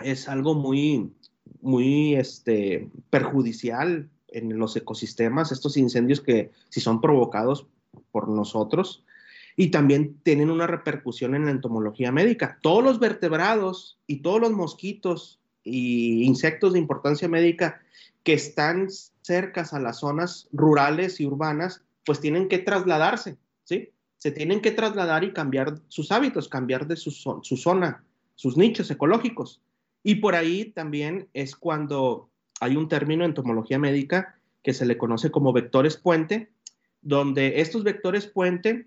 es 0.03 0.29
algo 0.29 0.55
muy, 0.55 1.13
muy 1.61 2.17
este, 2.17 2.91
perjudicial 3.09 4.11
en 4.29 4.59
los 4.59 4.77
ecosistemas, 4.77 5.53
estos 5.53 5.77
incendios 5.77 6.21
que 6.21 6.51
si 6.71 6.81
son 6.81 7.01
provocados 7.01 7.67
por 8.11 8.29
nosotros, 8.29 9.05
y 9.57 9.71
también 9.71 10.19
tienen 10.23 10.51
una 10.51 10.67
repercusión 10.67 11.35
en 11.35 11.45
la 11.45 11.51
entomología 11.51 12.11
médica. 12.11 12.59
Todos 12.63 12.83
los 12.83 12.99
vertebrados 12.99 13.99
y 14.07 14.23
todos 14.23 14.41
los 14.41 14.53
mosquitos 14.53 15.41
y 15.63 16.25
insectos 16.25 16.73
de 16.73 16.79
importancia 16.79 17.29
médica 17.29 17.81
que 18.25 18.33
están 18.33 18.89
cercas 19.21 19.73
a 19.73 19.81
las 19.81 20.01
zonas 20.01 20.49
rurales 20.53 21.21
y 21.21 21.27
urbanas, 21.27 21.83
pues 22.05 22.21
tienen 22.21 22.49
que 22.49 22.59
trasladarse. 22.59 23.37
Se 24.23 24.31
tienen 24.31 24.61
que 24.61 24.71
trasladar 24.71 25.25
y 25.25 25.33
cambiar 25.33 25.81
sus 25.89 26.13
hábitos, 26.13 26.49
cambiar 26.49 26.87
de 26.87 26.95
su, 26.95 27.11
su 27.11 27.57
zona, 27.57 28.05
sus 28.37 28.57
nichos 28.57 28.89
ecológicos. 28.89 29.61
Y 30.05 30.15
por 30.15 30.37
ahí 30.37 30.67
también 30.67 31.29
es 31.33 31.57
cuando 31.57 32.31
hay 32.61 32.77
un 32.77 32.89
término 32.89 33.25
en 33.25 33.31
entomología 33.31 33.81
médica 33.81 34.39
que 34.63 34.75
se 34.75 34.87
le 34.87 34.97
conoce 34.97 35.33
como 35.33 35.53
vectores 35.53 35.97
puente, 35.97 36.53
donde 37.01 37.63
estos 37.63 37.83
vectores 37.83 38.29
puente 38.29 38.87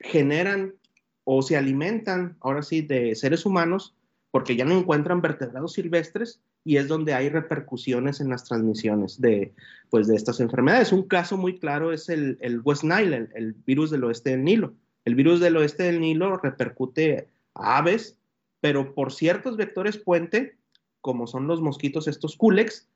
generan 0.00 0.74
o 1.22 1.40
se 1.42 1.56
alimentan, 1.56 2.36
ahora 2.40 2.64
sí, 2.64 2.82
de 2.82 3.14
seres 3.14 3.46
humanos, 3.46 3.94
porque 4.32 4.56
ya 4.56 4.64
no 4.64 4.76
encuentran 4.76 5.22
vertebrados 5.22 5.74
silvestres 5.74 6.40
y 6.64 6.78
es 6.78 6.88
donde 6.88 7.12
hay 7.12 7.28
repercusiones 7.28 8.20
en 8.20 8.30
las 8.30 8.44
transmisiones 8.44 9.20
de, 9.20 9.54
pues, 9.90 10.06
de 10.08 10.16
estas 10.16 10.40
enfermedades. 10.40 10.92
Un 10.92 11.06
caso 11.06 11.36
muy 11.36 11.58
claro 11.58 11.92
es 11.92 12.08
el, 12.08 12.38
West 12.64 12.84
Nile, 12.84 13.28
el, 13.34 13.52
virus 13.66 13.90
del 13.90 14.04
oeste 14.04 14.30
del 14.30 14.44
Nilo. 14.44 14.74
El 15.04 15.14
virus 15.14 15.40
del 15.40 15.58
oeste 15.58 15.82
del 15.82 16.00
Nilo 16.00 16.38
repercute 16.38 17.28
a 17.54 17.76
aves, 17.76 18.16
pero 18.60 18.94
por 18.94 19.12
ciertos 19.12 19.58
vectores 19.58 19.98
puente, 19.98 20.56
como 21.02 21.26
son 21.26 21.46
los 21.46 21.60
mosquitos 21.60 22.08
estos 22.08 22.36
culex, 22.36 22.88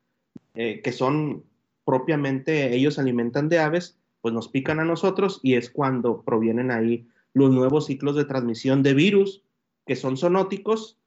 eh, 0.54 0.80
que 0.82 0.92
son 0.92 1.44
propiamente, 1.84 2.74
ellos 2.74 2.98
alimentan 2.98 3.50
de 3.50 3.58
aves, 3.58 3.98
pues 4.22 4.32
nos 4.32 4.48
pican 4.48 4.80
a 4.80 4.84
nosotros 4.84 5.40
y 5.42 5.54
es 5.54 5.70
cuando 5.70 6.22
provienen 6.22 6.70
ahí 6.70 7.06
los 7.34 7.50
nuevos 7.50 7.86
ciclos 7.86 8.16
de 8.16 8.24
transmisión 8.24 8.82
de 8.82 8.94
virus 8.94 9.42
que 9.86 9.94
son 9.94 10.16
zoonóticos 10.16 10.98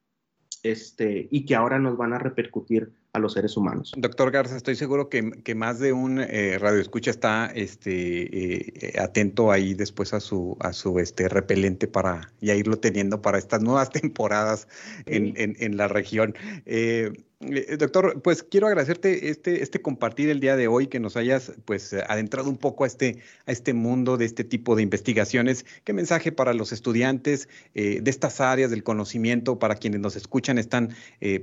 este, 0.62 1.28
y 1.30 1.44
que 1.44 1.54
ahora 1.54 1.78
nos 1.78 1.96
van 1.96 2.12
a 2.12 2.18
repercutir 2.18 2.90
a 3.14 3.18
los 3.18 3.34
seres 3.34 3.56
humanos. 3.56 3.92
Doctor 3.96 4.30
Garza, 4.30 4.56
estoy 4.56 4.74
seguro 4.74 5.10
que, 5.10 5.54
más 5.54 5.78
de 5.78 5.92
un 5.92 6.18
eh, 6.18 6.56
radioescucha 6.58 7.10
está 7.10 7.46
este, 7.54 8.86
eh, 8.86 8.98
atento 8.98 9.52
ahí 9.52 9.74
después 9.74 10.14
a 10.14 10.20
su, 10.20 10.56
a 10.60 10.72
su 10.72 10.98
este, 10.98 11.28
repelente 11.28 11.86
para 11.86 12.32
ya 12.40 12.54
irlo 12.54 12.78
teniendo 12.78 13.20
para 13.20 13.36
estas 13.36 13.60
nuevas 13.60 13.90
temporadas 13.92 14.66
en, 15.04 15.34
en, 15.36 15.76
la 15.76 15.88
región. 15.88 16.34
Eh, 16.64 17.12
eh, 17.40 17.76
doctor, 17.76 18.22
pues 18.22 18.42
quiero 18.44 18.68
agradecerte 18.68 19.28
este, 19.28 19.62
este 19.62 19.82
compartir 19.82 20.30
el 20.30 20.40
día 20.40 20.56
de 20.56 20.68
hoy, 20.68 20.86
que 20.86 21.00
nos 21.00 21.16
hayas 21.16 21.52
pues 21.66 21.92
adentrado 21.92 22.48
un 22.48 22.56
poco 22.56 22.84
a 22.84 22.86
este, 22.86 23.18
a 23.46 23.52
este 23.52 23.74
mundo 23.74 24.16
de 24.16 24.24
este 24.24 24.44
tipo 24.44 24.74
de 24.74 24.82
investigaciones. 24.82 25.66
¿Qué 25.84 25.92
mensaje 25.92 26.32
para 26.32 26.54
los 26.54 26.72
estudiantes 26.72 27.48
de 27.74 28.02
estas 28.06 28.40
áreas 28.40 28.70
del 28.70 28.84
conocimiento, 28.84 29.58
para 29.58 29.74
quienes 29.74 30.00
nos 30.00 30.14
escuchan, 30.14 30.56
están 30.56 30.90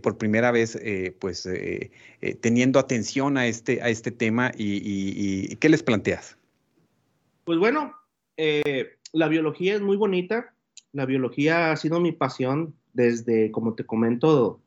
por 0.02 0.18
primera 0.18 0.52
vez 0.52 0.80
pues 1.20 1.46
eh, 1.60 1.92
eh, 2.22 2.36
teniendo 2.36 2.80
atención 2.80 3.38
a 3.38 3.48
este, 3.48 3.82
a 3.82 3.90
este 3.90 4.12
tema 4.12 4.52
y, 4.58 5.56
qué 5.58 5.70
les 5.70 5.84
planteas? 5.84 6.38
Pues 7.46 7.60
bueno, 7.60 7.94
eh, 8.38 8.98
la 9.14 9.28
biología 9.28 9.76
es 9.76 9.82
muy 9.82 9.98
bonita. 9.98 10.54
La 10.92 11.06
biología 11.06 11.72
ha 11.72 11.78
sido 11.78 12.00
mi 12.00 12.12
pasión 12.12 12.74
desde, 12.94 13.52
como 13.52 13.76
te 13.76 13.86
comento, 13.86 14.60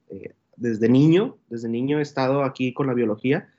desde 0.57 0.89
niño. 0.89 1.37
Desde 1.49 1.69
niño 1.69 1.99
he 1.99 2.03
estado 2.03 2.45
aquí 2.45 2.73
con 2.73 2.87
la 2.87 2.95
biología. 2.95 3.53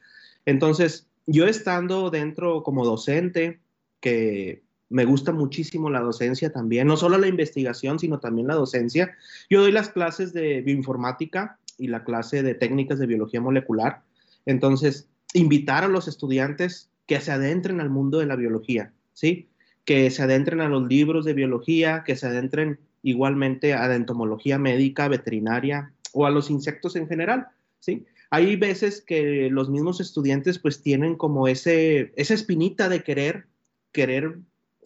Entonces, 0.46 1.08
yo 1.26 1.46
estando 1.46 2.10
dentro 2.10 2.64
como 2.64 2.86
docente, 2.86 3.60
que 4.00 4.64
me 4.90 5.06
gusta 5.06 5.32
muchísimo 5.32 5.90
la 5.90 6.02
docencia 6.02 6.52
también, 6.52 6.88
no 6.88 6.98
solo 6.98 7.18
la 7.18 7.28
investigación, 7.28 7.98
sino 7.98 8.20
también 8.20 8.48
la 8.48 8.54
docencia. 8.54 9.16
Yo 9.50 9.62
doy 9.62 9.72
las 9.72 9.90
clases 9.90 10.34
de 10.34 10.62
bioinformática 10.62 11.58
y 11.78 11.88
la 11.88 12.04
clase 12.04 12.44
de 12.44 12.56
técnicas 12.56 13.00
de 13.00 13.08
biología 13.08 13.42
molecular. 13.42 14.02
Entonces, 14.46 15.08
invitar 15.34 15.84
a 15.84 15.88
los 15.88 16.08
estudiantes 16.08 16.90
que 17.06 17.20
se 17.20 17.32
adentren 17.32 17.80
al 17.80 17.90
mundo 17.90 18.20
de 18.20 18.26
la 18.26 18.36
biología, 18.36 18.94
¿sí? 19.14 19.50
Que 19.86 20.10
se 20.12 20.24
adentren 20.24 20.62
a 20.62 20.70
los 20.70 20.88
libros 20.88 21.26
de 21.26 21.34
biología, 21.34 22.04
que 22.06 22.16
se 22.16 22.28
adentren 22.28 22.80
igualmente 23.02 23.74
a 23.74 23.88
la 23.88 23.96
entomología 23.96 24.58
médica, 24.58 25.08
veterinaria 25.08 25.92
o 26.14 26.26
a 26.26 26.32
los 26.32 26.50
insectos 26.50 26.96
en 26.96 27.08
general, 27.08 27.48
¿sí? 27.80 28.06
Hay 28.30 28.56
veces 28.56 29.02
que 29.02 29.50
los 29.52 29.70
mismos 29.70 30.00
estudiantes 30.00 30.58
pues 30.58 30.82
tienen 30.82 31.16
como 31.16 31.48
ese, 31.48 32.14
esa 32.16 32.34
espinita 32.34 32.90
de 32.90 33.04
querer, 33.04 33.46
querer 33.92 34.40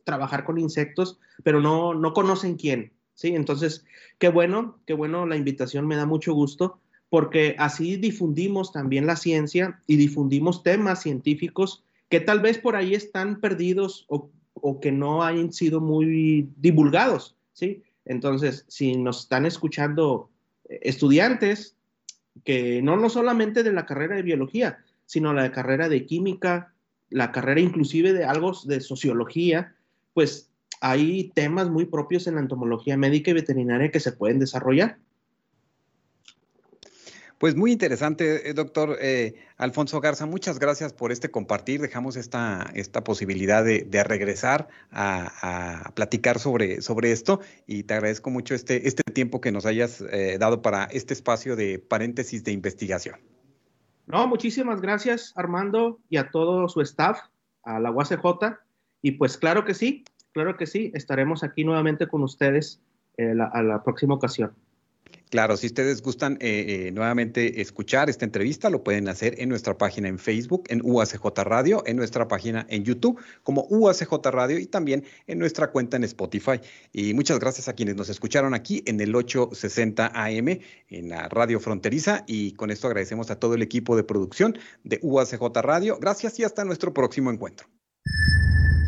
trabajar 0.04 0.44
con 0.44 0.58
insectos, 0.58 1.20
pero 1.44 1.62
no, 1.62 1.94
no 1.94 2.14
conocen 2.14 2.56
quién, 2.56 2.92
¿sí? 3.18 3.36
Entonces, 3.36 3.84
qué 4.20 4.30
bueno, 4.30 4.80
qué 4.86 4.94
bueno 4.94 5.26
la 5.26 5.36
invitación, 5.36 5.88
me 5.88 5.96
da 5.96 6.06
mucho 6.06 6.34
gusto, 6.34 6.80
porque 7.10 7.56
así 7.58 7.98
difundimos 7.98 8.72
también 8.72 9.08
la 9.08 9.16
ciencia 9.16 9.82
y 9.88 9.98
difundimos 9.98 10.62
temas 10.64 11.02
científicos 11.02 11.84
que 12.10 12.20
tal 12.20 12.40
vez 12.40 12.60
por 12.60 12.76
ahí 12.76 12.94
están 12.94 13.42
perdidos 13.42 14.06
o, 14.08 14.30
que 14.80 14.92
no 14.92 15.24
hayan 15.24 15.52
sido 15.52 15.82
muy 15.82 16.50
divulgados, 16.58 17.36
¿sí? 17.54 17.84
Entonces, 18.06 18.66
si 18.68 18.96
nos 18.96 19.22
están 19.22 19.46
escuchando 19.46 20.30
eh, 20.70 20.80
estudiantes 20.84 21.76
que 22.44 22.82
no, 22.82 22.98
no 22.98 23.10
solamente 23.10 23.64
de 23.64 23.74
la 23.74 23.86
carrera 23.86 24.16
de 24.16 24.24
biología, 24.24 24.80
sino 25.06 25.34
la 25.34 25.52
carrera 25.52 25.90
de 25.90 26.06
química, 26.06 26.74
la 27.10 27.32
carrera 27.32 27.62
inclusive 27.62 28.14
de 28.14 28.26
algo 28.26 28.52
de 28.66 28.80
sociología, 28.82 29.76
pues 30.14 30.50
hay 30.82 31.32
temas 31.36 31.70
muy 31.70 31.86
propios 31.86 32.28
en 32.28 32.36
la 32.36 32.42
entomología 32.42 32.98
médica 32.98 33.32
y 33.32 33.36
veterinaria 33.36 33.92
que 33.92 34.00
se 34.00 34.12
pueden 34.12 34.40
desarrollar. 34.40 34.98
Pues 37.38 37.56
muy 37.56 37.72
interesante, 37.72 38.50
eh, 38.50 38.54
doctor 38.56 38.98
eh, 39.00 39.36
Alfonso 39.58 40.02
Garza. 40.02 40.26
Muchas 40.26 40.58
gracias 40.58 40.92
por 40.92 41.12
este 41.12 41.30
compartir. 41.30 41.80
Dejamos 41.80 42.16
esta, 42.16 42.72
esta 42.74 43.04
posibilidad 43.04 43.64
de, 43.64 44.04
regresar 44.04 44.68
a, 44.92 45.92
platicar 45.94 46.40
sobre, 46.40 46.82
sobre 46.82 47.12
esto 47.12 47.40
y 47.68 47.84
te 47.84 47.94
agradezco 47.94 48.32
mucho 48.32 48.56
este, 48.56 48.88
este 48.88 49.04
tiempo 49.14 49.40
que 49.40 49.52
nos 49.52 49.68
hayas 49.68 50.04
eh, 50.12 50.38
dado 50.40 50.64
para 50.64 50.86
este 50.86 51.14
espacio 51.14 51.56
de 51.56 51.78
paréntesis 51.78 52.44
de 52.44 52.54
investigación. 52.54 53.20
No, 54.08 54.26
muchísimas 54.26 54.82
gracias 54.82 55.34
Armando 55.36 56.00
y 56.10 56.18
a 56.18 56.32
todo 56.32 56.68
su 56.70 56.82
staff, 56.82 57.20
a 57.62 57.80
la 57.80 57.92
UACJ. 57.92 58.58
Y 59.04 59.12
pues 59.12 59.38
claro 59.38 59.64
que 59.64 59.76
sí, 59.76 60.06
claro 60.38 60.56
que 60.56 60.68
sí, 60.68 60.92
estaremos 60.94 61.44
aquí 61.44 61.64
nuevamente 61.64 62.08
con 62.08 62.22
ustedes 62.22 62.80
eh, 63.18 63.34
a 63.52 63.64
la 63.64 63.82
próxima 63.82 64.14
ocasión. 64.14 64.54
Claro, 65.30 65.58
si 65.58 65.68
ustedes 65.68 66.02
gustan 66.02 66.38
eh, 66.40 66.88
eh, 66.88 66.92
nuevamente 66.92 67.60
escuchar 67.60 68.08
esta 68.10 68.24
entrevista, 68.24 68.70
lo 68.70 68.84
pueden 68.84 69.10
hacer 69.10 69.36
en 69.42 69.50
nuestra 69.50 69.78
página 69.78 70.08
en 70.08 70.20
Facebook, 70.20 70.66
en 70.70 70.82
UACJ 70.84 71.26
Radio, 71.44 71.84
en 71.86 71.98
nuestra 71.98 72.28
página 72.28 72.66
en 72.70 72.86
YouTube 72.86 73.20
como 73.44 73.66
UACJ 73.70 74.14
Radio 74.32 74.60
y 74.60 74.68
también 74.68 75.04
en 75.26 75.40
nuestra 75.40 75.72
cuenta 75.72 75.98
en 75.98 76.04
Spotify. 76.04 76.62
Y 76.94 77.14
muchas 77.14 77.40
gracias 77.40 77.68
a 77.68 77.74
quienes 77.74 77.96
nos 77.96 78.10
escucharon 78.10 78.54
aquí 78.54 78.84
en 78.86 79.02
el 79.02 79.14
860 79.16 80.12
AM 80.14 80.60
en 80.90 81.10
la 81.10 81.28
Radio 81.30 81.60
Fronteriza 81.60 82.24
y 82.28 82.54
con 82.54 82.70
esto 82.70 82.86
agradecemos 82.88 83.32
a 83.32 83.40
todo 83.40 83.56
el 83.56 83.64
equipo 83.64 83.98
de 83.98 84.04
producción 84.04 84.58
de 84.84 85.00
UACJ 85.02 85.42
Radio. 85.62 85.98
Gracias 86.00 86.40
y 86.40 86.44
hasta 86.44 86.64
nuestro 86.64 86.94
próximo 86.94 87.32
encuentro. 87.32 87.68